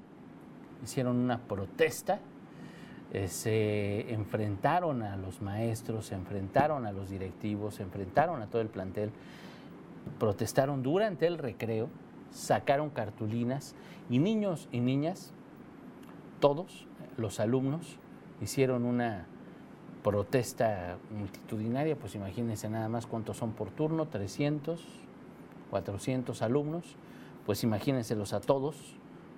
hicieron 0.83 1.17
una 1.17 1.39
protesta, 1.39 2.21
eh, 3.13 3.27
se 3.27 4.13
enfrentaron 4.13 5.01
a 5.03 5.17
los 5.17 5.41
maestros, 5.41 6.07
se 6.07 6.15
enfrentaron 6.15 6.85
a 6.85 6.91
los 6.91 7.09
directivos, 7.09 7.75
se 7.75 7.83
enfrentaron 7.83 8.41
a 8.41 8.47
todo 8.47 8.61
el 8.61 8.67
plantel, 8.67 9.11
protestaron 10.19 10.83
durante 10.83 11.27
el 11.27 11.37
recreo, 11.37 11.89
sacaron 12.31 12.89
cartulinas 12.89 13.75
y 14.09 14.19
niños 14.19 14.67
y 14.71 14.79
niñas 14.79 15.33
todos 16.39 16.87
los 17.17 17.39
alumnos 17.39 17.97
hicieron 18.41 18.85
una 18.85 19.25
protesta 20.03 20.97
multitudinaria, 21.11 21.95
pues 21.95 22.15
imagínense 22.15 22.69
nada 22.69 22.87
más 22.87 23.05
cuántos 23.05 23.37
son 23.37 23.51
por 23.51 23.69
turno, 23.69 24.07
300, 24.07 24.81
400 25.69 26.41
alumnos, 26.41 26.95
pues 27.45 27.63
imagínenselos 27.63 28.33
a 28.33 28.39
todos 28.39 28.95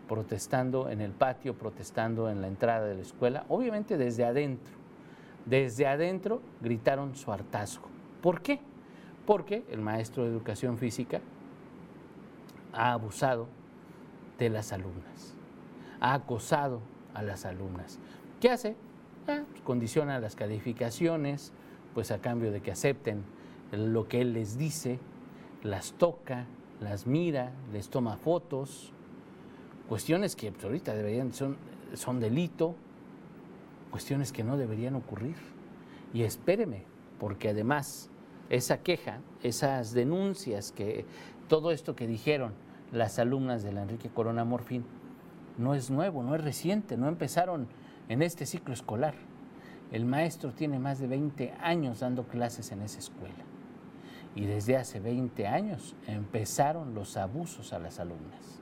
protestando 0.07 0.89
en 0.89 1.01
el 1.01 1.11
patio, 1.11 1.53
protestando 1.55 2.29
en 2.29 2.41
la 2.41 2.47
entrada 2.47 2.85
de 2.85 2.95
la 2.95 3.01
escuela, 3.01 3.45
obviamente 3.49 3.97
desde 3.97 4.25
adentro. 4.25 4.73
Desde 5.45 5.87
adentro 5.87 6.41
gritaron 6.61 7.15
su 7.15 7.31
hartazgo. 7.31 7.87
¿Por 8.21 8.41
qué? 8.41 8.59
Porque 9.25 9.63
el 9.71 9.81
maestro 9.81 10.23
de 10.23 10.29
educación 10.29 10.77
física 10.77 11.21
ha 12.73 12.93
abusado 12.93 13.47
de 14.37 14.49
las 14.49 14.71
alumnas, 14.73 15.35
ha 15.99 16.13
acosado 16.13 16.81
a 17.13 17.23
las 17.23 17.45
alumnas. 17.45 17.99
¿Qué 18.39 18.49
hace? 18.49 18.75
Ah, 19.27 19.43
pues 19.49 19.61
condiciona 19.61 20.19
las 20.19 20.35
calificaciones, 20.35 21.53
pues 21.93 22.11
a 22.11 22.19
cambio 22.19 22.51
de 22.51 22.61
que 22.61 22.71
acepten 22.71 23.23
lo 23.71 24.07
que 24.07 24.21
él 24.21 24.33
les 24.33 24.57
dice, 24.57 24.99
las 25.63 25.93
toca, 25.93 26.45
las 26.79 27.05
mira, 27.05 27.51
les 27.71 27.89
toma 27.89 28.17
fotos, 28.17 28.93
cuestiones 29.91 30.37
que 30.37 30.53
pues, 30.53 30.63
ahorita 30.63 30.95
deberían 30.95 31.33
son, 31.33 31.57
son 31.95 32.21
delito, 32.21 32.75
cuestiones 33.89 34.31
que 34.31 34.41
no 34.41 34.55
deberían 34.55 34.95
ocurrir. 34.95 35.35
Y 36.13 36.23
espéreme, 36.23 36.85
porque 37.19 37.49
además 37.49 38.09
esa 38.49 38.77
queja, 38.83 39.19
esas 39.43 39.91
denuncias, 39.91 40.71
que 40.71 41.03
todo 41.49 41.71
esto 41.71 41.93
que 41.93 42.07
dijeron 42.07 42.53
las 42.93 43.19
alumnas 43.19 43.63
de 43.63 43.73
la 43.73 43.81
Enrique 43.81 44.07
Corona 44.07 44.45
Morfín, 44.45 44.85
no 45.57 45.75
es 45.75 45.91
nuevo, 45.91 46.23
no 46.23 46.35
es 46.35 46.41
reciente, 46.41 46.95
no 46.95 47.09
empezaron 47.09 47.67
en 48.07 48.21
este 48.21 48.45
ciclo 48.45 48.73
escolar. 48.73 49.15
El 49.91 50.05
maestro 50.05 50.53
tiene 50.53 50.79
más 50.79 50.99
de 50.99 51.07
20 51.07 51.55
años 51.59 51.99
dando 51.99 52.23
clases 52.23 52.71
en 52.71 52.81
esa 52.81 52.99
escuela. 52.99 53.43
Y 54.35 54.45
desde 54.45 54.77
hace 54.77 55.01
20 55.01 55.47
años 55.47 55.97
empezaron 56.07 56.93
los 56.93 57.17
abusos 57.17 57.73
a 57.73 57.79
las 57.79 57.99
alumnas. 57.99 58.60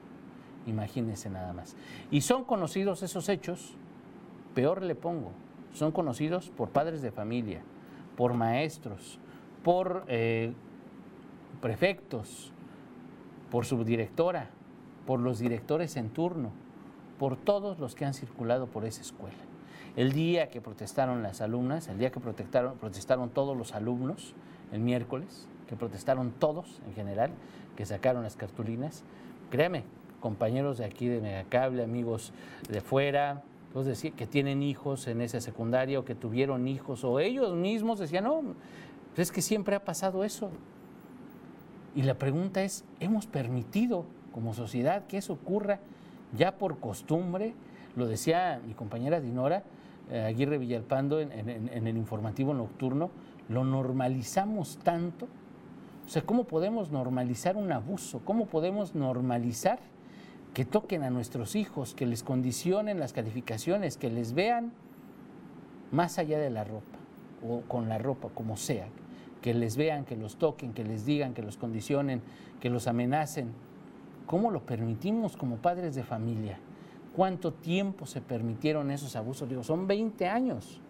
Imagínense 0.65 1.29
nada 1.29 1.53
más. 1.53 1.75
Y 2.11 2.21
son 2.21 2.43
conocidos 2.43 3.03
esos 3.03 3.29
hechos, 3.29 3.75
peor 4.53 4.83
le 4.83 4.95
pongo, 4.95 5.31
son 5.73 5.91
conocidos 5.91 6.49
por 6.49 6.69
padres 6.69 7.01
de 7.01 7.11
familia, 7.11 7.61
por 8.15 8.33
maestros, 8.33 9.19
por 9.63 10.03
eh, 10.07 10.53
prefectos, 11.61 12.51
por 13.51 13.65
subdirectora, 13.65 14.49
por 15.05 15.19
los 15.19 15.39
directores 15.39 15.95
en 15.95 16.09
turno 16.09 16.51
por 17.19 17.35
todos 17.35 17.77
los 17.79 17.93
que 17.93 18.05
han 18.05 18.15
circulado 18.15 18.67
por 18.67 18.85
esa 18.85 19.01
escuela. 19.01 19.37
El 19.95 20.13
día 20.13 20.49
que 20.49 20.61
protestaron 20.61 21.21
las 21.21 21.41
alumnas, 21.41 21.89
el 21.89 21.99
día 21.99 22.11
que 22.11 22.21
protestaron, 22.21 22.77
protestaron 22.77 23.29
todos 23.29 23.55
los 23.55 23.75
alumnos, 23.75 24.33
el 24.71 24.79
miércoles, 24.79 25.47
que 25.67 25.75
protestaron 25.75 26.31
todos 26.31 26.81
en 26.87 26.93
general, 26.95 27.31
que 27.75 27.85
sacaron 27.85 28.23
las 28.23 28.37
cartulinas, 28.37 29.03
créame, 29.51 29.83
compañeros 30.19 30.77
de 30.77 30.85
aquí 30.85 31.07
de 31.07 31.21
Megacable, 31.21 31.83
amigos 31.83 32.33
de 32.69 32.81
fuera, 32.81 33.43
decir, 33.73 34.13
que 34.13 34.27
tienen 34.27 34.61
hijos 34.63 35.07
en 35.07 35.21
esa 35.21 35.41
secundaria 35.41 35.99
o 35.99 36.05
que 36.05 36.15
tuvieron 36.15 36.67
hijos, 36.67 37.03
o 37.03 37.19
ellos 37.19 37.55
mismos 37.55 37.99
decían, 37.99 38.25
no, 38.25 38.41
pues 39.15 39.27
es 39.27 39.31
que 39.31 39.41
siempre 39.41 39.75
ha 39.75 39.83
pasado 39.83 40.23
eso. 40.23 40.49
Y 41.95 42.03
la 42.03 42.15
pregunta 42.15 42.63
es, 42.63 42.83
¿hemos 42.99 43.25
permitido 43.25 44.05
como 44.31 44.53
sociedad 44.53 45.05
que 45.07 45.17
eso 45.17 45.33
ocurra? 45.33 45.79
ya 46.37 46.57
por 46.57 46.79
costumbre, 46.79 47.53
lo 47.95 48.07
decía 48.07 48.61
mi 48.65 48.73
compañera 48.73 49.19
Dinora 49.19 49.63
eh, 50.11 50.21
Aguirre 50.21 50.57
Villalpando 50.57 51.19
en, 51.19 51.31
el 51.31 51.97
informativo 51.97 52.53
nocturno, 52.53 53.09
lo 53.47 53.63
normalizamos 53.63 54.77
tanto. 54.83 55.27
O 56.05 56.09
sea, 56.09 56.23
¿cómo 56.23 56.45
podemos 56.45 56.91
normalizar 56.91 57.55
un 57.55 57.71
abuso? 57.71 58.21
¿Cómo 58.25 58.47
podemos 58.47 58.95
normalizar 58.95 59.79
que 60.59 60.65
toquen 60.65 61.03
a 61.03 61.09
nuestros 61.09 61.55
hijos, 61.55 61.93
que 61.93 62.05
les 62.05 62.21
condicionen 62.21 62.99
las 62.99 63.13
calificaciones, 63.13 63.95
que 63.95 64.09
les 64.09 64.33
vean 64.33 64.73
más 65.93 66.19
allá 66.19 66.37
de 66.37 66.49
la 66.49 66.65
ropa 66.65 66.97
o 67.47 67.61
con 67.61 67.87
la 67.87 67.97
ropa, 67.97 68.27
como 68.35 68.57
sea, 68.57 68.89
que 69.41 69.53
les 69.53 69.77
vean, 69.77 70.03
que 70.03 70.17
los 70.17 70.35
toquen, 70.35 70.73
que 70.73 70.83
les 70.83 71.05
digan, 71.05 71.33
que 71.33 71.43
los 71.43 71.55
condicionen, 71.55 72.21
que 72.59 72.69
los 72.69 72.87
amenacen? 72.87 73.53
¿Cómo 74.25 74.51
lo 74.51 74.65
permitimos 74.65 75.37
como 75.37 75.55
padres 75.55 75.95
de 75.95 76.03
familia? 76.03 76.59
¿Cuánto 77.15 77.53
tiempo 77.53 78.05
se 78.05 78.19
permitieron 78.19 78.91
esos 78.91 79.15
abusos? 79.15 79.47
Digo, 79.47 79.63
son 79.63 79.87
20 79.87 80.27
años. 80.27 80.81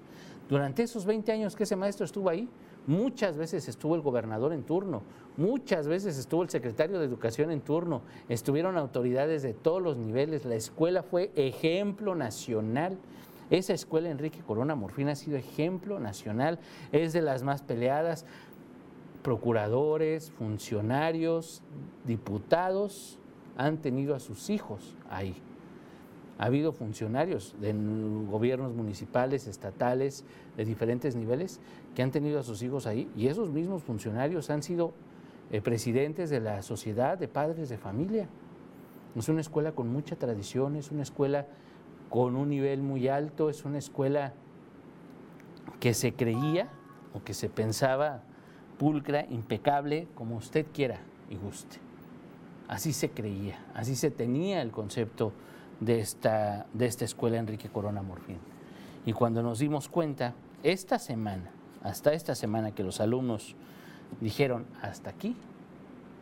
Durante 0.49 0.81
esos 0.81 1.05
20 1.05 1.31
años 1.31 1.55
que 1.55 1.65
ese 1.65 1.75
maestro 1.75 2.05
estuvo 2.05 2.29
ahí, 2.29 2.49
muchas 2.89 3.37
veces 3.37 3.67
estuvo 3.67 3.93
el 3.93 4.01
gobernador 4.01 4.51
en 4.51 4.63
turno, 4.63 5.03
muchas 5.37 5.87
veces 5.87 6.17
estuvo 6.17 6.41
el 6.41 6.49
secretario 6.49 6.97
de 6.97 7.05
Educación 7.05 7.51
en 7.51 7.61
turno, 7.61 8.01
estuvieron 8.29 8.77
autoridades 8.77 9.43
de 9.43 9.53
todos 9.53 9.79
los 9.79 9.95
niveles, 9.95 10.43
la 10.43 10.55
escuela 10.55 11.03
fue 11.03 11.31
ejemplo 11.35 12.15
nacional. 12.15 12.97
Esa 13.51 13.73
escuela 13.73 14.09
Enrique 14.09 14.41
Corona 14.41 14.73
Morfín 14.73 15.07
ha 15.07 15.15
sido 15.15 15.37
ejemplo 15.37 15.99
nacional, 15.99 16.57
es 16.91 17.13
de 17.13 17.21
las 17.21 17.43
más 17.43 17.61
peleadas, 17.61 18.25
procuradores, 19.21 20.31
funcionarios, 20.31 21.61
diputados 22.05 23.19
han 23.55 23.77
tenido 23.77 24.15
a 24.15 24.19
sus 24.19 24.49
hijos 24.49 24.95
ahí. 25.11 25.35
Ha 26.39 26.45
habido 26.45 26.71
funcionarios 26.71 27.53
de 27.59 27.75
gobiernos 28.31 28.73
municipales, 28.73 29.45
estatales, 29.45 30.23
de 30.55 30.63
diferentes 30.63 31.17
niveles, 31.17 31.59
que 31.95 32.03
han 32.03 32.11
tenido 32.11 32.39
a 32.39 32.43
sus 32.43 32.61
hijos 32.61 32.87
ahí 32.87 33.09
y 33.15 33.27
esos 33.27 33.49
mismos 33.49 33.83
funcionarios 33.83 34.49
han 34.49 34.63
sido 34.63 34.93
eh, 35.51 35.61
presidentes 35.61 36.29
de 36.29 36.39
la 36.39 36.61
sociedad 36.61 37.17
de 37.17 37.27
padres 37.27 37.69
de 37.69 37.77
familia. 37.77 38.27
Es 39.15 39.29
una 39.29 39.41
escuela 39.41 39.71
con 39.71 39.91
mucha 39.91 40.15
tradición, 40.15 40.75
es 40.75 40.91
una 40.91 41.03
escuela 41.03 41.47
con 42.09 42.35
un 42.35 42.49
nivel 42.49 42.81
muy 42.81 43.07
alto, 43.07 43.49
es 43.49 43.65
una 43.65 43.77
escuela 43.77 44.33
que 45.79 45.93
se 45.93 46.13
creía 46.13 46.69
o 47.13 47.23
que 47.23 47.33
se 47.33 47.49
pensaba 47.49 48.23
pulcra, 48.77 49.25
impecable, 49.29 50.07
como 50.15 50.37
usted 50.37 50.65
quiera 50.73 51.01
y 51.29 51.35
guste. 51.35 51.77
Así 52.67 52.93
se 52.93 53.09
creía, 53.09 53.65
así 53.73 53.95
se 53.95 54.11
tenía 54.11 54.61
el 54.61 54.71
concepto 54.71 55.33
de 55.79 55.99
esta, 55.99 56.67
de 56.73 56.85
esta 56.85 57.05
escuela 57.05 57.37
Enrique 57.37 57.69
Corona 57.69 58.01
Morfín. 58.01 58.37
Y 59.05 59.13
cuando 59.13 59.41
nos 59.41 59.59
dimos 59.59 59.89
cuenta, 59.89 60.33
esta 60.63 60.99
semana, 60.99 61.51
hasta 61.83 62.13
esta 62.13 62.35
semana 62.35 62.71
que 62.71 62.83
los 62.83 62.99
alumnos 62.99 63.55
dijeron 64.21 64.65
hasta 64.81 65.09
aquí, 65.09 65.35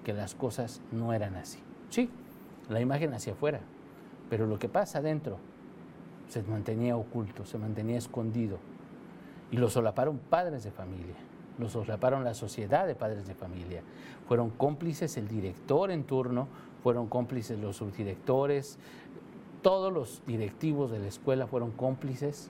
que 0.03 0.13
las 0.13 0.35
cosas 0.35 0.81
no 0.91 1.13
eran 1.13 1.35
así. 1.35 1.59
Sí, 1.89 2.09
la 2.69 2.81
imagen 2.81 3.13
hacia 3.13 3.33
afuera, 3.33 3.61
pero 4.29 4.45
lo 4.45 4.59
que 4.59 4.69
pasa 4.69 4.99
adentro 4.99 5.37
se 6.29 6.43
mantenía 6.43 6.95
oculto, 6.97 7.45
se 7.45 7.57
mantenía 7.57 7.97
escondido. 7.97 8.57
Y 9.51 9.57
lo 9.57 9.69
solaparon 9.69 10.17
padres 10.17 10.63
de 10.63 10.71
familia, 10.71 11.15
lo 11.57 11.69
solaparon 11.69 12.23
la 12.23 12.33
sociedad 12.33 12.85
de 12.85 12.95
padres 12.95 13.27
de 13.27 13.33
familia. 13.33 13.81
Fueron 14.27 14.49
cómplices 14.49 15.15
el 15.17 15.27
director 15.27 15.89
en 15.91 16.03
turno, 16.03 16.47
fueron 16.83 17.07
cómplices 17.07 17.57
los 17.59 17.77
subdirectores, 17.77 18.77
todos 19.61 19.91
los 19.91 20.21
directivos 20.25 20.91
de 20.91 20.99
la 20.99 21.07
escuela 21.07 21.47
fueron 21.47 21.71
cómplices. 21.71 22.49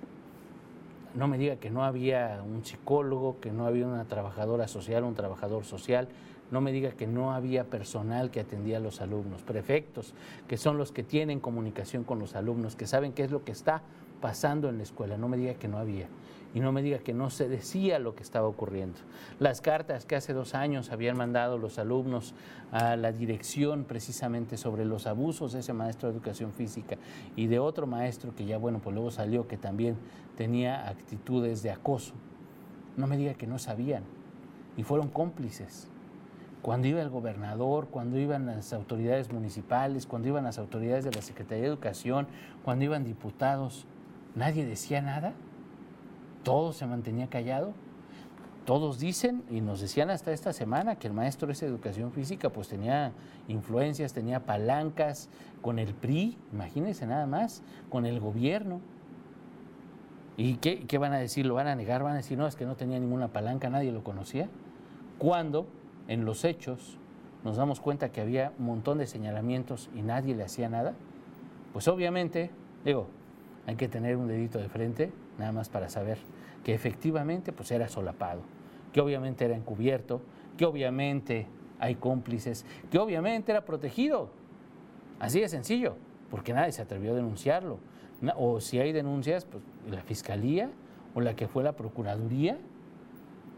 No 1.17 1.27
me 1.27 1.39
diga 1.39 1.55
que 1.55 1.71
no 1.71 1.83
había 1.83 2.43
un 2.45 2.63
psicólogo, 2.63 3.39
que 3.39 3.51
no 3.51 3.65
había 3.65 3.87
una 3.87 4.05
trabajadora 4.05 4.67
social, 4.67 5.03
un 5.03 5.15
trabajador 5.15 5.65
social. 5.65 6.09
No 6.51 6.61
me 6.61 6.71
diga 6.71 6.91
que 6.91 7.07
no 7.07 7.33
había 7.33 7.63
personal 7.63 8.29
que 8.29 8.39
atendía 8.39 8.77
a 8.77 8.79
los 8.79 9.01
alumnos, 9.01 9.41
prefectos, 9.41 10.13
que 10.47 10.57
son 10.57 10.77
los 10.77 10.91
que 10.91 11.01
tienen 11.01 11.39
comunicación 11.39 12.03
con 12.03 12.19
los 12.19 12.35
alumnos, 12.35 12.75
que 12.75 12.85
saben 12.85 13.13
qué 13.13 13.23
es 13.23 13.31
lo 13.31 13.43
que 13.43 13.51
está 13.51 13.81
pasando 14.21 14.69
en 14.69 14.77
la 14.77 14.83
escuela. 14.83 15.17
No 15.17 15.27
me 15.27 15.37
diga 15.37 15.55
que 15.55 15.67
no 15.67 15.77
había 15.77 16.07
y 16.53 16.59
no 16.59 16.71
me 16.71 16.81
diga 16.81 16.99
que 16.99 17.13
no 17.13 17.29
se 17.29 17.47
decía 17.47 17.99
lo 17.99 18.15
que 18.15 18.23
estaba 18.23 18.47
ocurriendo. 18.47 18.97
Las 19.39 19.61
cartas 19.61 20.05
que 20.05 20.15
hace 20.15 20.33
dos 20.33 20.55
años 20.55 20.91
habían 20.91 21.17
mandado 21.17 21.57
los 21.57 21.77
alumnos 21.77 22.33
a 22.71 22.95
la 22.95 23.11
dirección 23.11 23.83
precisamente 23.83 24.57
sobre 24.57 24.85
los 24.85 25.07
abusos 25.07 25.53
de 25.53 25.59
ese 25.59 25.73
maestro 25.73 26.09
de 26.09 26.15
educación 26.15 26.53
física 26.53 26.97
y 27.35 27.47
de 27.47 27.59
otro 27.59 27.85
maestro 27.85 28.33
que 28.33 28.45
ya, 28.45 28.57
bueno, 28.57 28.79
pues 28.79 28.93
luego 28.93 29.11
salió 29.11 29.47
que 29.47 29.57
también 29.57 29.97
tenía 30.35 30.87
actitudes 30.87 31.61
de 31.63 31.71
acoso. 31.71 32.13
No 32.95 33.07
me 33.07 33.17
diga 33.17 33.35
que 33.35 33.45
no 33.45 33.59
sabían 33.59 34.03
y 34.77 34.83
fueron 34.83 35.09
cómplices. 35.09 35.89
Cuando 36.61 36.87
iba 36.87 37.01
el 37.01 37.09
gobernador, 37.09 37.87
cuando 37.89 38.17
iban 38.17 38.47
las 38.47 38.73
autoridades 38.73 39.31
municipales, 39.31 40.05
cuando 40.07 40.27
iban 40.27 40.43
las 40.43 40.57
autoridades 40.57 41.05
de 41.05 41.11
la 41.11 41.21
Secretaría 41.21 41.63
de 41.63 41.69
Educación, 41.69 42.27
cuando 42.63 42.83
iban 42.83 43.03
diputados, 43.03 43.85
nadie 44.37 44.65
decía 44.65 45.01
nada 45.01 45.33
todo 46.47 46.71
se 46.71 46.85
mantenía 46.85 47.27
callado. 47.27 47.73
Todos 48.63 48.99
dicen, 48.99 49.43
y 49.49 49.59
nos 49.59 49.81
decían 49.81 50.09
hasta 50.09 50.31
esta 50.31 50.53
semana, 50.53 50.95
que 50.95 51.07
el 51.07 51.13
maestro 51.13 51.51
de 51.51 51.65
educación 51.65 52.13
física 52.13 52.49
pues 52.49 52.69
tenía 52.69 53.11
influencias, 53.49 54.13
tenía 54.13 54.45
palancas 54.45 55.27
con 55.61 55.77
el 55.77 55.93
PRI, 55.93 56.37
imagínense 56.53 57.05
nada 57.05 57.25
más, 57.25 57.63
con 57.89 58.05
el 58.05 58.21
gobierno. 58.21 58.79
¿Y 60.37 60.55
qué, 60.55 60.85
qué, 60.87 60.97
van 60.97 61.11
a 61.11 61.17
decir? 61.17 61.45
¿Lo 61.45 61.55
van 61.55 61.67
a 61.67 61.75
negar? 61.75 62.01
¿Van 62.01 62.13
a 62.13 62.17
decir, 62.17 62.37
no, 62.37 62.47
es 62.47 62.55
que 62.55 62.65
no 62.65 62.77
tenía 62.77 62.97
ninguna 62.97 63.27
palanca, 63.27 63.69
nadie 63.69 63.91
lo 63.91 64.05
conocía? 64.05 64.47
Cuando 65.17 65.67
en 66.07 66.23
los 66.23 66.45
hechos 66.45 66.97
nos 67.43 67.57
damos 67.57 67.81
cuenta 67.81 68.13
que 68.13 68.21
había 68.21 68.53
un 68.57 68.67
montón 68.67 68.99
de 68.99 69.07
señalamientos 69.07 69.89
y 69.93 70.01
nadie 70.01 70.33
le 70.33 70.45
hacía 70.45 70.69
nada, 70.69 70.93
pues 71.73 71.89
obviamente, 71.89 72.51
digo, 72.85 73.07
hay 73.67 73.75
que 73.75 73.87
tener 73.87 74.15
un 74.15 74.27
dedito 74.27 74.57
de 74.57 74.69
frente, 74.69 75.11
nada 75.37 75.51
más 75.51 75.69
para 75.69 75.89
saber 75.89 76.17
que 76.63 76.73
efectivamente 76.73 77.51
pues 77.51 77.69
era 77.69 77.87
solapado, 77.89 78.41
que 78.93 79.01
obviamente 79.01 79.45
era 79.45 79.55
encubierto, 79.55 80.21
que 80.57 80.65
obviamente 80.65 81.47
hay 81.79 81.95
cómplices, 81.95 82.65
que 82.89 82.97
obviamente 82.97 83.51
era 83.51 83.65
protegido. 83.65 84.29
Así 85.19 85.41
de 85.41 85.49
sencillo, 85.49 85.95
porque 86.31 86.53
nadie 86.53 86.71
se 86.71 86.81
atrevió 86.81 87.11
a 87.11 87.15
denunciarlo. 87.15 87.79
O 88.37 88.61
si 88.61 88.79
hay 88.79 88.93
denuncias, 88.93 89.45
pues 89.45 89.61
la 89.89 90.01
fiscalía 90.01 90.71
o 91.13 91.21
la 91.21 91.35
que 91.35 91.47
fue 91.47 91.63
la 91.63 91.73
procuraduría, 91.73 92.57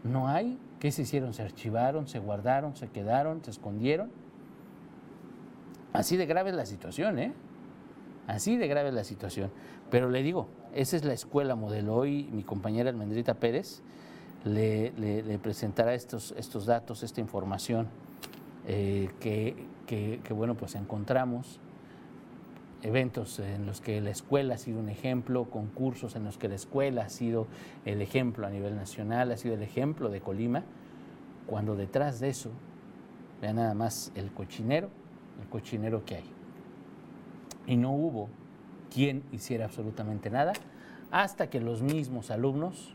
no 0.04 0.28
hay. 0.28 0.58
¿Qué 0.80 0.90
se 0.90 1.02
hicieron? 1.02 1.34
Se 1.34 1.42
archivaron, 1.42 2.08
se 2.08 2.18
guardaron, 2.18 2.74
se 2.74 2.88
quedaron, 2.88 3.44
se 3.44 3.50
escondieron. 3.50 4.10
Así 5.92 6.16
de 6.16 6.26
grave 6.26 6.50
es 6.50 6.56
la 6.56 6.66
situación, 6.66 7.18
¿eh? 7.18 7.32
Así 8.30 8.56
de 8.56 8.68
grave 8.68 8.90
es 8.90 8.94
la 8.94 9.02
situación. 9.02 9.50
Pero 9.90 10.08
le 10.08 10.22
digo, 10.22 10.46
esa 10.72 10.96
es 10.96 11.04
la 11.04 11.12
escuela 11.12 11.56
modelo. 11.56 11.96
Hoy 11.96 12.28
mi 12.32 12.44
compañera 12.44 12.88
Almendrita 12.88 13.34
Pérez 13.34 13.82
le, 14.44 14.92
presentará 15.42 15.94
estos, 15.94 16.32
estos 16.38 16.64
datos, 16.64 17.02
esta 17.02 17.20
información 17.20 17.88
eh, 18.68 19.10
que, 19.18 20.22
bueno, 20.32 20.54
pues 20.54 20.76
encontramos 20.76 21.58
eventos 22.82 23.40
en 23.40 23.66
los 23.66 23.80
que 23.80 24.00
la 24.00 24.10
escuela 24.10 24.54
ha 24.54 24.58
sido 24.58 24.78
un 24.78 24.88
ejemplo, 24.88 25.50
concursos 25.50 26.14
en 26.14 26.22
los 26.22 26.38
que 26.38 26.48
la 26.48 26.54
escuela 26.54 27.02
ha 27.02 27.08
sido 27.08 27.48
el 27.84 28.00
ejemplo 28.00 28.46
a 28.46 28.50
nivel 28.50 28.76
nacional, 28.76 29.32
ha 29.32 29.36
sido 29.36 29.56
el 29.56 29.62
ejemplo 29.62 30.08
de 30.08 30.20
Colima, 30.20 30.62
cuando 31.46 31.74
detrás 31.74 32.20
de 32.20 32.28
eso, 32.28 32.50
vea 33.42 33.52
nada 33.52 33.74
más 33.74 34.12
el 34.14 34.30
cochinero, 34.30 34.88
el 35.42 35.48
cochinero 35.48 36.04
que 36.04 36.16
hay. 36.16 36.39
Y 37.66 37.76
no 37.76 37.92
hubo 37.92 38.28
quien 38.92 39.22
hiciera 39.32 39.66
absolutamente 39.66 40.30
nada, 40.30 40.52
hasta 41.10 41.48
que 41.48 41.60
los 41.60 41.82
mismos 41.82 42.30
alumnos 42.30 42.94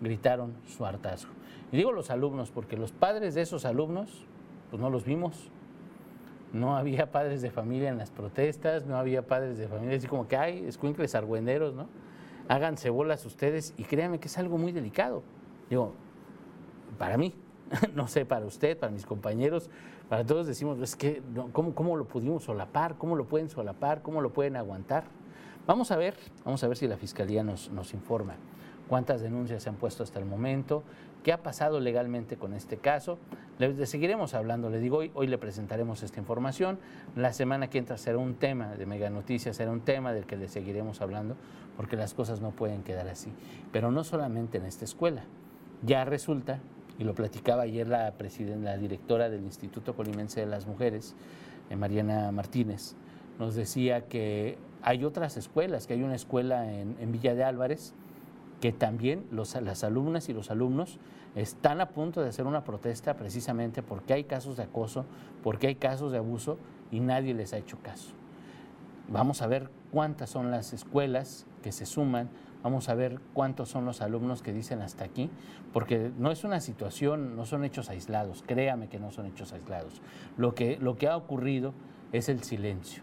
gritaron 0.00 0.54
su 0.66 0.84
hartazgo. 0.84 1.32
Y 1.72 1.76
digo 1.76 1.92
los 1.92 2.10
alumnos 2.10 2.50
porque 2.50 2.76
los 2.76 2.92
padres 2.92 3.34
de 3.34 3.42
esos 3.42 3.64
alumnos, 3.64 4.24
pues 4.70 4.80
no 4.80 4.90
los 4.90 5.04
vimos. 5.04 5.50
No 6.52 6.76
había 6.76 7.10
padres 7.12 7.42
de 7.42 7.50
familia 7.50 7.90
en 7.90 7.98
las 7.98 8.10
protestas, 8.10 8.86
no 8.86 8.96
había 8.96 9.26
padres 9.26 9.58
de 9.58 9.68
familia, 9.68 9.96
así 9.96 10.06
como 10.06 10.28
que 10.28 10.36
hay 10.36 10.64
escuincles 10.64 11.14
argüenderos, 11.14 11.74
¿no? 11.74 11.88
Háganse 12.48 12.88
bolas 12.88 13.26
ustedes 13.26 13.74
y 13.76 13.84
créanme 13.84 14.18
que 14.18 14.28
es 14.28 14.38
algo 14.38 14.56
muy 14.56 14.72
delicado. 14.72 15.22
Digo, 15.68 15.92
para 16.96 17.18
mí, 17.18 17.34
no 17.94 18.08
sé, 18.08 18.24
para 18.24 18.46
usted, 18.46 18.78
para 18.78 18.92
mis 18.92 19.06
compañeros, 19.06 19.70
para 20.08 20.24
todos 20.24 20.46
decimos, 20.46 20.78
es 20.80 20.96
que, 20.96 21.22
¿cómo, 21.52 21.74
¿cómo, 21.74 21.96
lo 21.96 22.06
pudimos 22.06 22.44
solapar? 22.44 22.96
¿Cómo 22.96 23.16
lo 23.16 23.26
pueden 23.26 23.48
solapar? 23.48 24.02
¿Cómo 24.02 24.20
lo 24.20 24.32
pueden 24.32 24.56
aguantar? 24.56 25.04
Vamos 25.66 25.90
a 25.90 25.96
ver, 25.96 26.14
vamos 26.44 26.64
a 26.64 26.68
ver 26.68 26.76
si 26.76 26.86
la 26.86 26.96
Fiscalía 26.96 27.42
nos, 27.42 27.70
nos 27.70 27.92
informa 27.92 28.36
cuántas 28.88 29.20
denuncias 29.20 29.62
se 29.62 29.68
han 29.68 29.76
puesto 29.76 30.02
hasta 30.02 30.18
el 30.18 30.24
momento, 30.24 30.82
qué 31.22 31.32
ha 31.32 31.42
pasado 31.42 31.78
legalmente 31.78 32.36
con 32.36 32.54
este 32.54 32.78
caso. 32.78 33.18
Le, 33.58 33.86
seguiremos 33.86 34.34
hablando, 34.34 34.70
le 34.70 34.80
digo, 34.80 34.98
hoy, 34.98 35.10
hoy 35.14 35.26
le 35.26 35.38
presentaremos 35.38 36.02
esta 36.02 36.18
información. 36.18 36.78
La 37.14 37.32
semana 37.32 37.68
que 37.68 37.78
entra 37.78 37.98
será 37.98 38.18
un 38.18 38.34
tema 38.34 38.74
de 38.74 38.86
Mega 38.86 39.10
Noticias, 39.10 39.56
será 39.56 39.70
un 39.70 39.82
tema 39.82 40.12
del 40.12 40.26
que 40.26 40.36
le 40.36 40.48
seguiremos 40.48 41.00
hablando, 41.00 41.36
porque 41.76 41.96
las 41.96 42.14
cosas 42.14 42.40
no 42.40 42.50
pueden 42.50 42.82
quedar 42.82 43.08
así. 43.08 43.32
Pero 43.72 43.92
no 43.92 44.02
solamente 44.04 44.58
en 44.58 44.64
esta 44.64 44.84
escuela. 44.84 45.24
Ya 45.82 46.04
resulta, 46.04 46.58
y 46.98 47.04
lo 47.04 47.14
platicaba 47.14 47.62
ayer 47.62 47.86
la, 47.86 48.12
directora 48.76 49.30
del 49.30 49.44
Instituto 49.44 49.94
Colimense 49.94 50.40
de 50.40 50.46
las 50.46 50.66
Mujeres, 50.66 51.14
eh, 51.70 51.76
Mariana 51.76 52.32
Martínez, 52.32 52.94
nos 53.38 53.54
decía 53.54 54.06
que 54.06 54.58
hay 54.82 55.04
otras 55.04 55.36
escuelas, 55.36 55.86
que 55.86 55.94
hay 55.94 56.02
una 56.02 56.16
escuela 56.16 56.72
en, 56.72 57.12
Villa 57.12 57.34
de 57.34 57.44
Álvarez, 57.44 57.94
que 58.60 58.72
también 58.72 59.24
los, 59.30 59.54
las 59.60 59.84
alumnas 59.84 60.28
y 60.28 60.32
los 60.32 60.50
alumnos 60.50 60.98
están 61.36 61.80
a 61.80 61.90
punto 61.90 62.20
de 62.20 62.30
hacer 62.30 62.46
una 62.46 62.64
protesta 62.64 63.14
precisamente 63.14 63.82
porque 63.82 64.14
hay 64.14 64.24
casos 64.24 64.56
de 64.56 64.64
acoso, 64.64 65.04
porque 65.44 65.68
hay 65.68 65.76
casos 65.76 66.10
de 66.10 66.18
abuso 66.18 66.58
y 66.90 66.98
nadie 66.98 67.34
les 67.34 67.52
ha 67.52 67.58
hecho 67.58 67.78
caso. 67.80 68.10
Vamos 69.08 69.40
a 69.40 69.46
ver 69.46 69.70
cuántas 69.92 70.30
son 70.30 70.50
las 70.50 70.72
escuelas 70.72 71.46
que 71.62 71.70
se 71.70 71.86
suman, 71.86 72.28
vamos 72.62 72.88
a 72.88 72.94
ver 72.94 73.20
cuántos 73.34 73.68
son 73.68 73.84
los 73.84 74.00
alumnos 74.00 74.42
que 74.42 74.52
dicen 74.52 74.82
hasta 74.82 75.04
aquí, 75.04 75.30
porque 75.72 76.10
no 76.18 76.30
es 76.30 76.44
una 76.44 76.60
situación, 76.60 77.36
no 77.36 77.46
son 77.46 77.64
hechos 77.64 77.90
aislados, 77.90 78.42
créame 78.46 78.88
que 78.88 78.98
no 78.98 79.10
son 79.10 79.26
hechos 79.26 79.52
aislados. 79.52 80.00
Lo 80.36 80.54
que, 80.54 80.76
lo 80.78 80.96
que 80.96 81.08
ha 81.08 81.16
ocurrido 81.16 81.72
es 82.12 82.28
el 82.28 82.42
silencio 82.42 83.02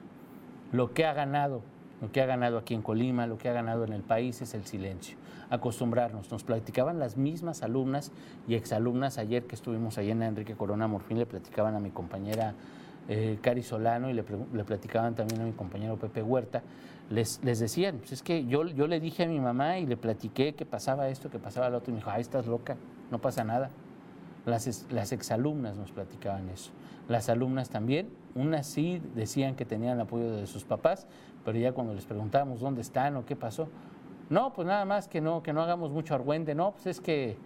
lo 0.76 0.94
que 0.94 1.06
ha 1.06 1.14
ganado 1.14 1.62
lo 2.02 2.12
que 2.12 2.22
ha 2.22 2.26
ganado 2.26 2.58
aquí 2.58 2.74
en 2.74 2.82
Colima, 2.82 3.26
lo 3.26 3.38
que 3.38 3.48
ha 3.48 3.54
ganado 3.54 3.86
en 3.86 3.94
el 3.94 4.02
país 4.02 4.42
es 4.42 4.54
el 4.54 4.66
silencio. 4.66 5.18
Acostumbrarnos. 5.50 6.30
Nos 6.30 6.44
platicaban 6.44 7.00
las 7.00 7.16
mismas 7.16 7.64
alumnas 7.64 8.12
y 8.50 8.56
exalumnas 8.56 9.18
ayer 9.18 9.46
que 9.46 9.56
estuvimos 9.56 9.98
allí 9.98 10.12
en 10.12 10.22
Enrique 10.22 10.56
Corona 10.56 10.88
Morfín, 10.90 11.18
le 11.18 11.26
platicaban 11.26 11.74
a 11.74 11.80
mi 11.80 11.92
compañera 11.92 12.54
eh, 13.08 13.40
Cari 13.42 13.64
Solano 13.64 14.10
y 14.10 14.14
le, 14.14 14.24
platicaban 14.24 15.16
también 15.16 15.42
a 15.42 15.46
mi 15.46 15.54
compañero 15.54 15.96
Pepe 15.96 16.22
Huerta. 16.22 16.64
Les, 17.10 17.44
les 17.44 17.60
decían, 17.60 17.98
pues 18.00 18.14
es 18.14 18.24
que 18.24 18.46
yo, 18.46 18.66
yo 18.66 18.88
le 18.88 19.00
dije 19.00 19.24
a 19.24 19.28
mi 19.28 19.40
mamá 19.40 19.78
y 19.78 19.86
le 19.86 19.96
platiqué 19.96 20.56
que 20.56 20.66
pasaba 20.66 21.08
esto, 21.10 21.30
que 21.30 21.38
pasaba 21.38 21.70
lo 21.70 21.78
otro, 21.78 21.92
y 21.92 21.94
me 21.94 22.00
dijo, 22.00 22.10
ay, 22.10 22.22
estás 22.22 22.48
loca, 22.48 22.78
no 23.12 23.20
pasa 23.20 23.44
nada. 23.44 23.70
Las, 24.46 24.88
las 24.92 25.12
exalumnas 25.12 25.78
nos 25.78 25.92
platicaban 25.92 26.50
eso. 26.50 26.72
Las 27.08 27.30
alumnas 27.30 27.70
también, 27.70 28.10
unas 28.34 28.66
sí 28.66 29.02
decían 29.14 29.56
que 29.56 29.66
tenían 29.66 29.96
el 29.96 30.02
apoyo 30.02 30.32
de 30.36 30.48
sus 30.48 30.64
papás, 30.64 31.08
pero 31.44 31.58
ya 31.60 31.74
cuando 31.74 31.94
les 31.94 32.06
preguntábamos 32.06 32.60
dónde 32.60 32.82
están 32.82 33.16
o 33.16 33.26
qué 33.26 33.36
pasó, 33.36 33.70
no, 34.30 34.54
pues 34.54 34.68
nada 34.68 34.86
más 34.86 35.08
que 35.08 35.22
no, 35.22 35.44
que 35.44 35.54
no 35.54 35.62
hagamos 35.62 35.92
mucho 35.92 36.16
argüende, 36.16 36.56
no, 36.56 36.72
pues 36.72 36.88
es 36.88 37.00
que 37.00 37.38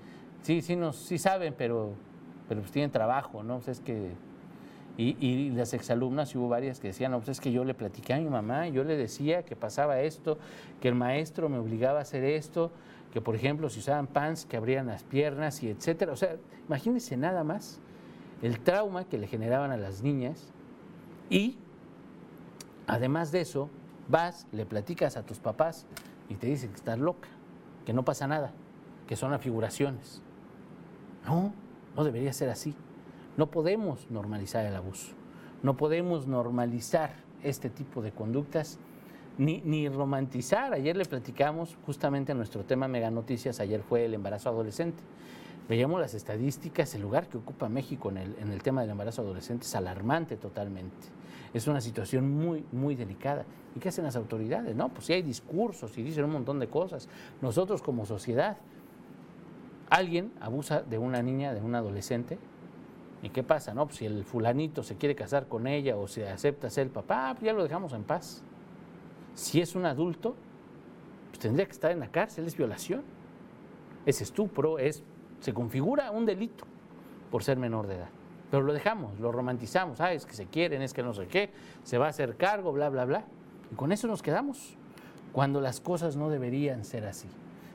sí, 0.42 0.62
sí, 0.62 0.78
nos, 0.78 0.96
sí 0.96 1.18
saben, 1.18 1.54
pero, 1.58 1.94
pero 2.48 2.62
pues 2.62 2.72
tienen 2.72 2.92
trabajo, 2.92 3.44
¿no? 3.44 3.56
Pues 3.56 3.68
es 3.68 3.80
que 3.82 4.14
y, 5.00 5.16
y, 5.26 5.50
las 5.52 5.74
exalumnas, 5.74 6.36
hubo 6.36 6.50
varias 6.50 6.82
que 6.82 6.90
decían, 6.90 7.12
no, 7.12 7.20
pues 7.20 7.30
es 7.30 7.40
que 7.40 7.54
yo 7.54 7.64
le 7.64 7.74
platiqué 7.74 8.14
a 8.14 8.18
mi 8.18 8.26
mamá, 8.26 8.68
yo 8.68 8.84
le 8.84 8.98
decía 8.98 9.44
que 9.44 9.56
pasaba 9.56 10.02
esto, 10.02 10.38
que 10.82 10.90
el 10.90 10.96
maestro 10.96 11.48
me 11.48 11.58
obligaba 11.58 12.00
a 12.00 12.02
hacer 12.02 12.26
esto, 12.26 12.70
que 13.14 13.22
por 13.22 13.34
ejemplo 13.34 13.70
si 13.70 13.80
usaban 13.80 14.08
pants 14.08 14.46
que 14.46 14.58
abrían 14.58 14.88
las 14.88 15.04
piernas 15.04 15.64
y 15.64 15.70
etcétera. 15.70 16.12
O 16.12 16.18
sea, 16.18 16.36
imagínense 16.68 17.16
nada 17.16 17.46
más 17.46 17.80
el 18.42 18.60
trauma 18.60 19.06
que 19.06 19.18
le 19.18 19.28
generaban 19.28 19.72
a 19.72 19.78
las 19.78 20.04
niñas 20.04 20.52
y 21.30 21.58
además 22.86 23.32
de 23.32 23.40
eso, 23.40 23.70
vas, 24.10 24.48
le 24.52 24.66
platicas 24.66 25.16
a 25.16 25.24
tus 25.24 25.40
papás 25.40 25.86
y 26.28 26.36
te 26.36 26.48
dicen 26.48 26.72
que 26.72 26.76
estás 26.76 27.00
loca, 27.00 27.30
que 27.86 27.94
no 27.94 28.04
pasa 28.04 28.28
nada, 28.28 28.52
que 29.08 29.16
son 29.16 29.32
afiguraciones. 29.32 30.22
No, 31.26 31.54
no 31.96 32.04
debería 32.04 32.34
ser 32.34 32.50
así. 32.50 32.76
No 33.38 33.52
podemos 33.52 34.10
normalizar 34.10 34.66
el 34.66 34.76
abuso, 34.76 35.14
no 35.64 35.78
podemos 35.78 36.28
normalizar 36.28 37.12
este 37.44 37.70
tipo 37.70 38.02
de 38.02 38.12
conductas 38.12 38.80
ni, 39.38 39.62
ni, 39.62 39.88
romantizar. 39.88 40.74
Ayer 40.74 40.98
le 40.98 41.06
platicamos 41.06 41.78
justamente 41.86 42.34
nuestro 42.34 42.66
tema 42.66 42.88
Mega 42.88 43.10
Noticias, 43.10 43.60
ayer 43.60 43.82
fue 43.82 44.06
el 44.06 44.14
embarazo 44.14 44.50
adolescente. 44.50 45.02
Veíamos 45.70 46.02
las 46.02 46.14
estadísticas, 46.16 46.96
el 46.96 47.04
lugar 47.04 47.28
que 47.28 47.38
ocupa 47.38 47.70
México 47.70 48.10
en 48.10 48.18
el, 48.18 48.36
en 48.40 48.52
el 48.52 48.64
tema 48.64 48.82
del 48.82 48.90
embarazo 48.90 49.22
adolescente 49.22 49.66
es 49.66 49.76
alarmante 49.76 50.36
totalmente. 50.36 51.08
Es 51.54 51.68
una 51.68 51.80
situación 51.80 52.30
muy, 52.30 52.66
muy 52.72 52.96
delicada. 52.96 53.46
¿Y 53.76 53.80
qué 53.80 53.90
hacen 53.90 54.04
las 54.04 54.16
autoridades? 54.16 54.76
No, 54.76 54.90
pues 54.90 55.06
sí 55.06 55.14
hay 55.14 55.22
discursos 55.22 55.98
y 55.98 56.04
dicen 56.04 56.26
un 56.26 56.32
montón 56.32 56.60
de 56.60 56.68
cosas. 56.68 57.08
Nosotros 57.42 57.82
como 57.82 58.06
sociedad, 58.06 58.58
alguien 59.90 60.32
abusa 60.42 60.82
de 60.82 60.98
una 60.98 61.22
niña, 61.22 61.54
de 61.54 61.62
un 61.62 61.76
adolescente, 61.76 62.38
¿Y 63.22 63.30
qué 63.30 63.44
pasa? 63.44 63.74
No, 63.74 63.86
pues 63.86 63.98
si 63.98 64.06
el 64.06 64.24
fulanito 64.24 64.82
se 64.84 64.96
quiere 64.96 65.16
casar 65.16 65.48
con 65.48 65.68
ella 65.68 65.98
o 65.98 66.08
se 66.08 66.28
acepta 66.28 66.70
ser 66.70 66.88
el 66.88 66.92
papá, 66.92 67.32
pues 67.34 67.46
ya 67.46 67.54
lo 67.54 67.64
dejamos 67.64 67.94
en 67.94 68.04
paz. 68.04 68.44
Si 69.34 69.60
es 69.60 69.76
un 69.76 69.86
adulto, 69.86 70.36
pues 71.30 71.40
tendría 71.40 71.66
que 71.66 71.74
estar 71.74 71.92
en 71.92 72.00
la 72.00 72.10
cárcel, 72.10 72.46
es 72.46 72.56
violación, 72.56 73.04
es 74.06 74.22
estupro, 74.22 74.80
es, 74.80 75.04
se 75.42 75.54
configura 75.54 76.12
un 76.12 76.26
delito 76.26 76.66
por 77.30 77.44
ser 77.44 77.58
menor 77.58 77.88
de 77.88 77.96
edad. 77.96 78.10
Pero 78.50 78.64
lo 78.64 78.74
dejamos, 78.74 79.20
lo 79.20 79.32
romantizamos, 79.32 80.02
ah, 80.02 80.14
es 80.14 80.26
que 80.26 80.34
se 80.34 80.46
quieren, 80.48 80.82
es 80.82 80.94
que 80.94 81.04
no 81.04 81.14
sé 81.14 81.28
qué, 81.28 81.52
se 81.84 81.98
va 81.98 82.08
a 82.08 82.10
hacer 82.10 82.36
cargo, 82.36 82.72
bla, 82.72 82.90
bla, 82.90 83.06
bla. 83.06 83.26
Y 83.72 83.76
con 83.76 83.92
eso 83.92 84.08
nos 84.08 84.24
quedamos, 84.24 84.76
cuando 85.34 85.62
las 85.62 85.80
cosas 85.80 86.16
no 86.16 86.30
deberían 86.30 86.84
ser 86.84 87.06
así. 87.06 87.28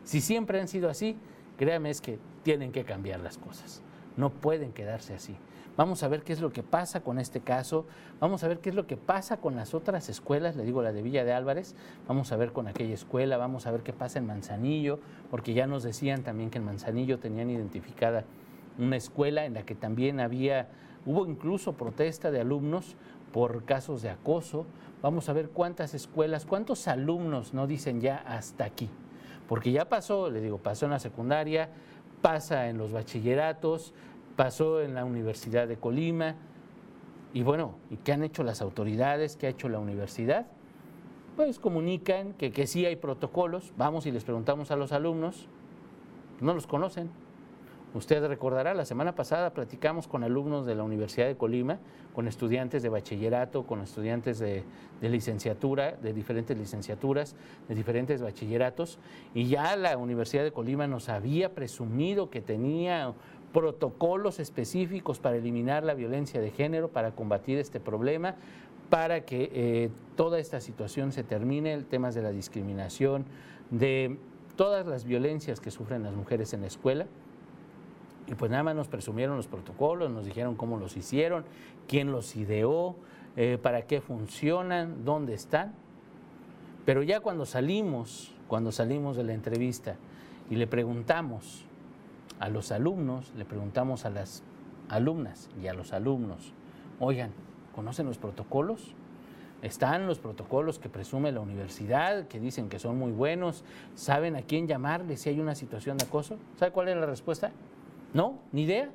Si 0.03 0.21
siempre 0.21 0.61
han 0.61 0.69
sido 0.69 0.91
así, 0.91 1.17
créame, 1.57 1.91
es 1.91 2.01
que 2.01 2.19
tienen 2.43 2.73
que 2.73 2.85
cambiar 2.85 3.21
las 3.21 3.39
cosas. 3.39 3.83
No 4.17 4.31
pueden 4.31 4.73
quedarse 4.73 5.15
así. 5.15 5.37
Vamos 5.77 6.05
a 6.05 6.09
ver 6.09 6.23
qué 6.23 6.33
es 6.33 6.41
lo 6.41 6.53
que 6.53 6.63
pasa 6.63 7.01
con 7.01 7.19
este 7.19 7.41
caso, 7.41 7.85
vamos 8.21 8.45
a 8.45 8.49
ver 8.49 8.61
qué 8.61 8.69
es 8.69 8.77
lo 8.77 8.87
que 8.87 8.97
pasa 8.97 9.39
con 9.39 9.57
las 9.57 9.75
otras 9.75 10.09
escuelas, 10.09 10.55
le 10.55 10.65
digo 10.65 10.83
la 10.83 10.93
de 10.93 11.03
Villa 11.03 11.25
de 11.25 11.33
Álvarez, 11.33 11.75
vamos 12.07 12.31
a 12.31 12.37
ver 12.37 12.53
con 12.53 12.69
aquella 12.69 12.95
escuela, 12.95 13.39
vamos 13.39 13.67
a 13.67 13.73
ver 13.73 13.83
qué 13.83 13.93
pasa 13.93 14.21
en 14.21 14.27
Manzanillo, 14.27 15.01
porque 15.33 15.53
ya 15.53 15.67
nos 15.67 15.83
decían 15.83 16.23
también 16.23 16.51
que 16.51 16.59
en 16.59 16.65
Manzanillo 16.65 17.19
tenían 17.19 17.51
identificada 17.51 18.23
una 18.79 18.95
escuela 18.95 19.47
en 19.47 19.55
la 19.55 19.65
que 19.65 19.75
también 19.75 20.21
había, 20.21 20.69
hubo 21.07 21.27
incluso 21.27 21.73
protesta 21.73 22.31
de 22.31 22.41
alumnos 22.41 22.95
por 23.33 23.65
casos 23.65 24.01
de 24.01 24.11
acoso. 24.11 24.67
Vamos 25.03 25.29
a 25.29 25.33
ver 25.33 25.49
cuántas 25.49 25.93
escuelas, 25.93 26.47
cuántos 26.47 26.87
alumnos 26.87 27.53
no 27.53 27.67
dicen 27.67 28.01
ya 28.01 28.19
hasta 28.19 28.65
aquí, 28.65 28.89
porque 29.49 29.73
ya 29.73 29.89
pasó, 29.89 30.31
le 30.31 30.41
digo, 30.41 30.59
pasó 30.59 30.85
en 30.85 30.93
la 30.93 31.01
secundaria, 31.01 31.71
pasa 32.25 32.71
en 32.71 32.79
los 32.79 32.91
bachilleratos, 32.91 33.93
pasó 34.35 34.81
en 34.81 34.95
la 34.95 35.05
Universidad 35.05 35.69
de 35.69 35.77
Colima. 35.77 36.37
Y 37.35 37.43
bueno, 37.43 37.75
¿y 37.91 37.99
qué 37.99 38.13
han 38.15 38.23
hecho 38.23 38.43
las 38.43 38.63
autoridades? 38.63 39.37
¿Qué 39.37 39.47
ha 39.47 39.51
hecho 39.51 39.69
la 39.69 39.79
universidad? 39.79 40.47
Pues 41.37 41.59
comunican 41.59 42.33
que, 42.33 42.51
que 42.51 42.67
sí 42.67 42.87
hay 42.87 42.97
protocolos. 42.97 43.75
Vamos 43.77 44.07
y 44.07 44.11
les 44.11 44.25
preguntamos 44.25 44.71
a 44.71 44.77
los 44.77 44.93
alumnos. 44.93 45.49
No 46.41 46.55
los 46.55 46.67
conocen. 46.67 47.11
Usted 47.95 48.27
recordará, 48.27 48.75
la 48.75 48.85
semana 48.85 49.15
pasada 49.15 49.55
platicamos 49.55 50.09
con 50.09 50.25
alumnos 50.25 50.67
de 50.67 50.75
la 50.75 50.83
Universidad 50.83 51.29
de 51.29 51.37
Colima, 51.37 51.79
con 52.13 52.27
estudiantes 52.27 52.83
de 52.83 52.89
bachillerato, 52.89 53.63
con 53.67 53.81
estudiantes 53.83 54.41
de, 54.41 54.65
licenciatura, 55.01 55.93
de 55.93 56.13
diferentes 56.13 56.59
licenciaturas, 56.59 57.37
de 57.69 57.75
diferentes 57.77 58.21
bachilleratos, 58.21 58.99
y 59.33 59.47
ya 59.47 59.77
la 59.77 59.97
Universidad 59.97 60.43
de 60.43 60.51
Colima 60.51 60.89
nos 60.89 61.09
había 61.09 61.55
presumido 61.55 62.31
que 62.31 62.41
tenía 62.41 63.13
protocolos 63.53 64.41
específicos 64.41 65.21
para 65.21 65.37
eliminar 65.37 65.85
la 65.85 65.95
violencia 65.95 66.41
de 66.41 66.51
género, 66.51 66.89
para 66.89 67.13
combatir 67.13 67.59
este 67.59 67.79
problema, 67.79 68.35
para 68.91 69.25
que 69.25 69.51
eh, 69.55 69.91
toda 70.17 70.41
esta 70.41 70.61
situación 70.61 71.13
se 71.13 71.23
termine, 71.23 71.73
el 71.73 71.85
tema 71.85 72.11
de 72.11 72.23
la 72.23 72.33
discriminación, 72.33 73.25
de 73.71 74.19
todas 74.57 74.85
las 74.85 75.05
violencias 75.05 75.61
que 75.61 75.71
sufren 75.71 76.03
las 76.03 76.15
mujeres 76.15 76.53
en 76.55 76.63
la 76.63 76.67
escuela. 76.67 77.07
Y 78.27 78.35
pues 78.35 78.51
nada 78.51 78.63
más 78.63 78.75
nos 78.75 78.89
presumieron 78.89 79.37
los 79.37 79.47
protocolos, 79.47 80.11
nos 80.11 80.25
dijeron 80.25 80.55
cómo 80.55 80.79
los 80.79 80.97
hicieron, 80.97 81.45
quién 81.89 82.11
los 82.11 82.37
ideó, 82.37 82.97
eh, 83.37 83.59
para 83.61 83.83
qué 83.83 84.01
funcionan, 84.01 85.05
dónde 85.05 85.35
están. 85.35 85.75
Pero 86.85 87.03
ya 87.03 87.21
cuando 87.21 87.47
salimos, 87.47 88.35
cuando 88.49 88.73
salimos 88.73 89.17
de 89.17 89.25
la 89.25 89.35
entrevista 89.35 89.97
y 90.51 90.57
le 90.57 90.67
preguntamos 90.67 91.65
a 92.39 92.49
los 92.49 92.73
alumnos, 92.73 93.33
le 93.37 93.45
preguntamos 93.45 94.05
a 94.05 94.11
las 94.11 94.43
alumnas 94.89 95.51
y 95.63 95.67
a 95.67 95.75
los 95.75 95.93
alumnos, 95.93 96.53
oigan, 97.01 97.31
¿conocen 97.75 98.07
los 98.07 98.19
protocolos? 98.19 98.95
Están 99.63 100.07
los 100.07 100.19
protocolos 100.19 100.79
que 100.79 100.91
presume 100.91 101.33
la 101.33 101.41
universidad, 101.41 102.29
que 102.29 102.39
dicen 102.39 102.69
que 102.69 102.79
son 102.79 102.99
muy 102.99 103.13
buenos, 103.13 103.65
saben 103.95 104.37
a 104.37 104.43
quién 104.43 104.67
llamarle 104.67 105.17
si 105.17 105.31
hay 105.31 105.41
una 105.41 105.55
situación 105.55 105.97
de 105.97 106.05
acoso. 106.05 106.37
¿Sabe 106.57 106.71
cuál 106.71 106.89
es 106.89 106.97
la 106.97 107.07
respuesta? 107.07 107.51
No, 108.15 108.39
ni 108.53 108.63
idea. 108.63 108.91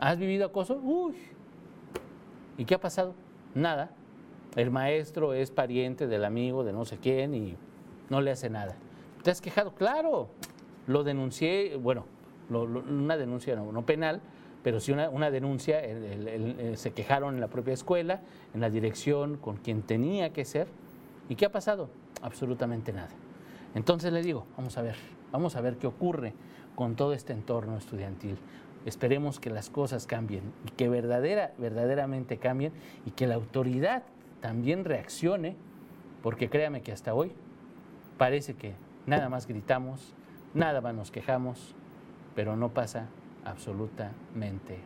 ¿Has 0.00 0.18
vivido 0.18 0.46
acoso? 0.46 0.80
Uy. 0.82 1.14
¿Y 2.56 2.64
qué 2.64 2.74
ha 2.74 2.80
pasado? 2.80 3.14
Nada. 3.54 3.90
El 4.56 4.70
maestro 4.70 5.34
es 5.34 5.50
pariente 5.50 6.06
del 6.06 6.24
amigo 6.24 6.64
de 6.64 6.72
no 6.72 6.84
sé 6.84 6.98
quién 6.98 7.34
y 7.34 7.56
no 8.08 8.20
le 8.20 8.30
hace 8.30 8.50
nada. 8.50 8.74
¿Te 9.22 9.30
has 9.30 9.40
quejado? 9.40 9.74
Claro. 9.74 10.28
Lo 10.86 11.04
denuncié, 11.04 11.76
bueno, 11.76 12.06
una 12.50 13.16
denuncia 13.16 13.54
no, 13.54 13.86
penal, 13.86 14.20
pero 14.64 14.80
sí 14.80 14.92
una, 14.92 15.30
denuncia, 15.30 15.80
se 16.74 16.92
quejaron 16.92 17.34
en 17.34 17.40
la 17.40 17.48
propia 17.48 17.74
escuela, 17.74 18.20
en 18.52 18.60
la 18.60 18.68
dirección, 18.68 19.36
con 19.36 19.56
quien 19.58 19.82
tenía 19.82 20.32
que 20.32 20.44
ser. 20.44 20.66
¿Y 21.28 21.36
qué 21.36 21.46
ha 21.46 21.52
pasado? 21.52 21.88
Absolutamente 22.20 22.92
nada. 22.92 23.10
Entonces 23.74 24.12
le 24.12 24.22
digo, 24.22 24.44
vamos 24.56 24.76
a 24.76 24.82
ver, 24.82 24.96
vamos 25.30 25.54
a 25.54 25.60
ver 25.60 25.76
qué 25.76 25.86
ocurre 25.86 26.34
con 26.74 26.96
todo 26.96 27.12
este 27.12 27.32
entorno 27.32 27.76
estudiantil. 27.76 28.36
Esperemos 28.84 29.38
que 29.38 29.50
las 29.50 29.70
cosas 29.70 30.06
cambien 30.06 30.42
y 30.66 30.70
que 30.70 30.88
verdadera, 30.88 31.52
verdaderamente 31.58 32.38
cambien 32.38 32.72
y 33.06 33.12
que 33.12 33.26
la 33.26 33.36
autoridad 33.36 34.02
también 34.40 34.84
reaccione, 34.84 35.56
porque 36.22 36.50
créame 36.50 36.82
que 36.82 36.92
hasta 36.92 37.14
hoy 37.14 37.32
parece 38.18 38.54
que 38.54 38.74
nada 39.06 39.28
más 39.28 39.46
gritamos, 39.46 40.14
nada 40.54 40.80
más 40.80 40.94
nos 40.94 41.10
quejamos, 41.10 41.74
pero 42.34 42.56
no 42.56 42.70
pasa 42.70 43.06
absolutamente 43.44 44.78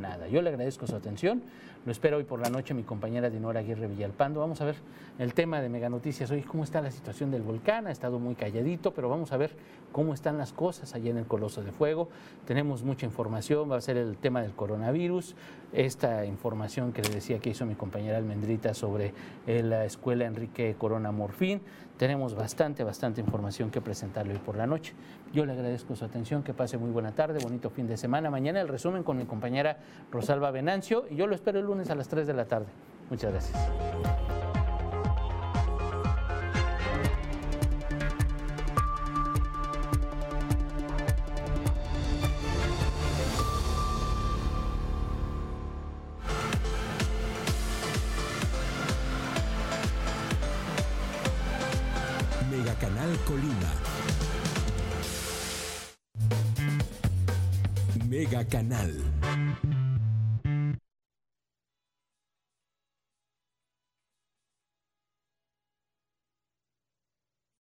nada. 0.00 0.28
Yo 0.28 0.42
le 0.42 0.50
agradezco 0.50 0.86
su 0.86 0.96
atención. 0.96 1.42
Lo 1.86 1.92
espero 1.92 2.16
hoy 2.16 2.24
por 2.24 2.40
la 2.40 2.50
noche 2.50 2.74
mi 2.74 2.82
compañera 2.82 3.30
Dinora 3.30 3.60
Aguirre 3.60 3.86
Villalpando. 3.86 4.40
Vamos 4.40 4.60
a 4.60 4.64
ver 4.64 4.74
el 5.20 5.34
tema 5.34 5.60
de 5.60 5.68
Mega 5.68 5.88
Noticias 5.88 6.28
hoy, 6.32 6.42
cómo 6.42 6.64
está 6.64 6.80
la 6.80 6.90
situación 6.90 7.30
del 7.30 7.42
volcán. 7.42 7.86
Ha 7.86 7.92
estado 7.92 8.18
muy 8.18 8.34
calladito, 8.34 8.92
pero 8.92 9.08
vamos 9.08 9.30
a 9.30 9.36
ver 9.36 9.52
cómo 9.92 10.12
están 10.12 10.36
las 10.36 10.52
cosas 10.52 10.96
allá 10.96 11.12
en 11.12 11.18
el 11.18 11.26
Coloso 11.26 11.62
de 11.62 11.70
Fuego. 11.70 12.08
Tenemos 12.44 12.82
mucha 12.82 13.06
información, 13.06 13.70
va 13.70 13.76
a 13.76 13.80
ser 13.80 13.98
el 13.98 14.16
tema 14.16 14.42
del 14.42 14.50
coronavirus, 14.50 15.36
esta 15.72 16.26
información 16.26 16.92
que 16.92 17.02
le 17.02 17.10
decía 17.10 17.38
que 17.38 17.50
hizo 17.50 17.64
mi 17.66 17.76
compañera 17.76 18.18
Almendrita 18.18 18.74
sobre 18.74 19.14
eh, 19.46 19.62
la 19.62 19.84
escuela 19.84 20.24
Enrique 20.24 20.74
Corona 20.76 21.12
Morfín. 21.12 21.60
Tenemos 21.98 22.34
bastante, 22.34 22.82
bastante 22.84 23.20
información 23.20 23.70
que 23.70 23.80
presentarle 23.80 24.34
hoy 24.34 24.40
por 24.40 24.56
la 24.56 24.66
noche. 24.66 24.92
Yo 25.32 25.46
le 25.46 25.52
agradezco 25.52 25.96
su 25.96 26.04
atención, 26.04 26.42
que 26.42 26.52
pase 26.52 26.76
muy 26.78 26.90
buena 26.90 27.12
tarde, 27.12 27.38
bonito 27.42 27.70
fin 27.70 27.86
de 27.86 27.96
semana. 27.96 28.28
Mañana 28.28 28.60
el 28.60 28.68
resumen 28.68 29.02
con 29.02 29.16
mi 29.16 29.24
compañera 29.24 29.78
Rosalba 30.10 30.50
Venancio 30.50 31.06
y 31.10 31.16
yo 31.16 31.26
lo 31.26 31.34
espero 31.34 31.58
el 31.58 31.64
lunes 31.64 31.75
a 31.90 31.94
las 31.94 32.08
3 32.08 32.26
de 32.26 32.34
la 32.34 32.46
tarde. 32.46 32.66
Muchas 33.10 33.30
gracias. 33.32 34.35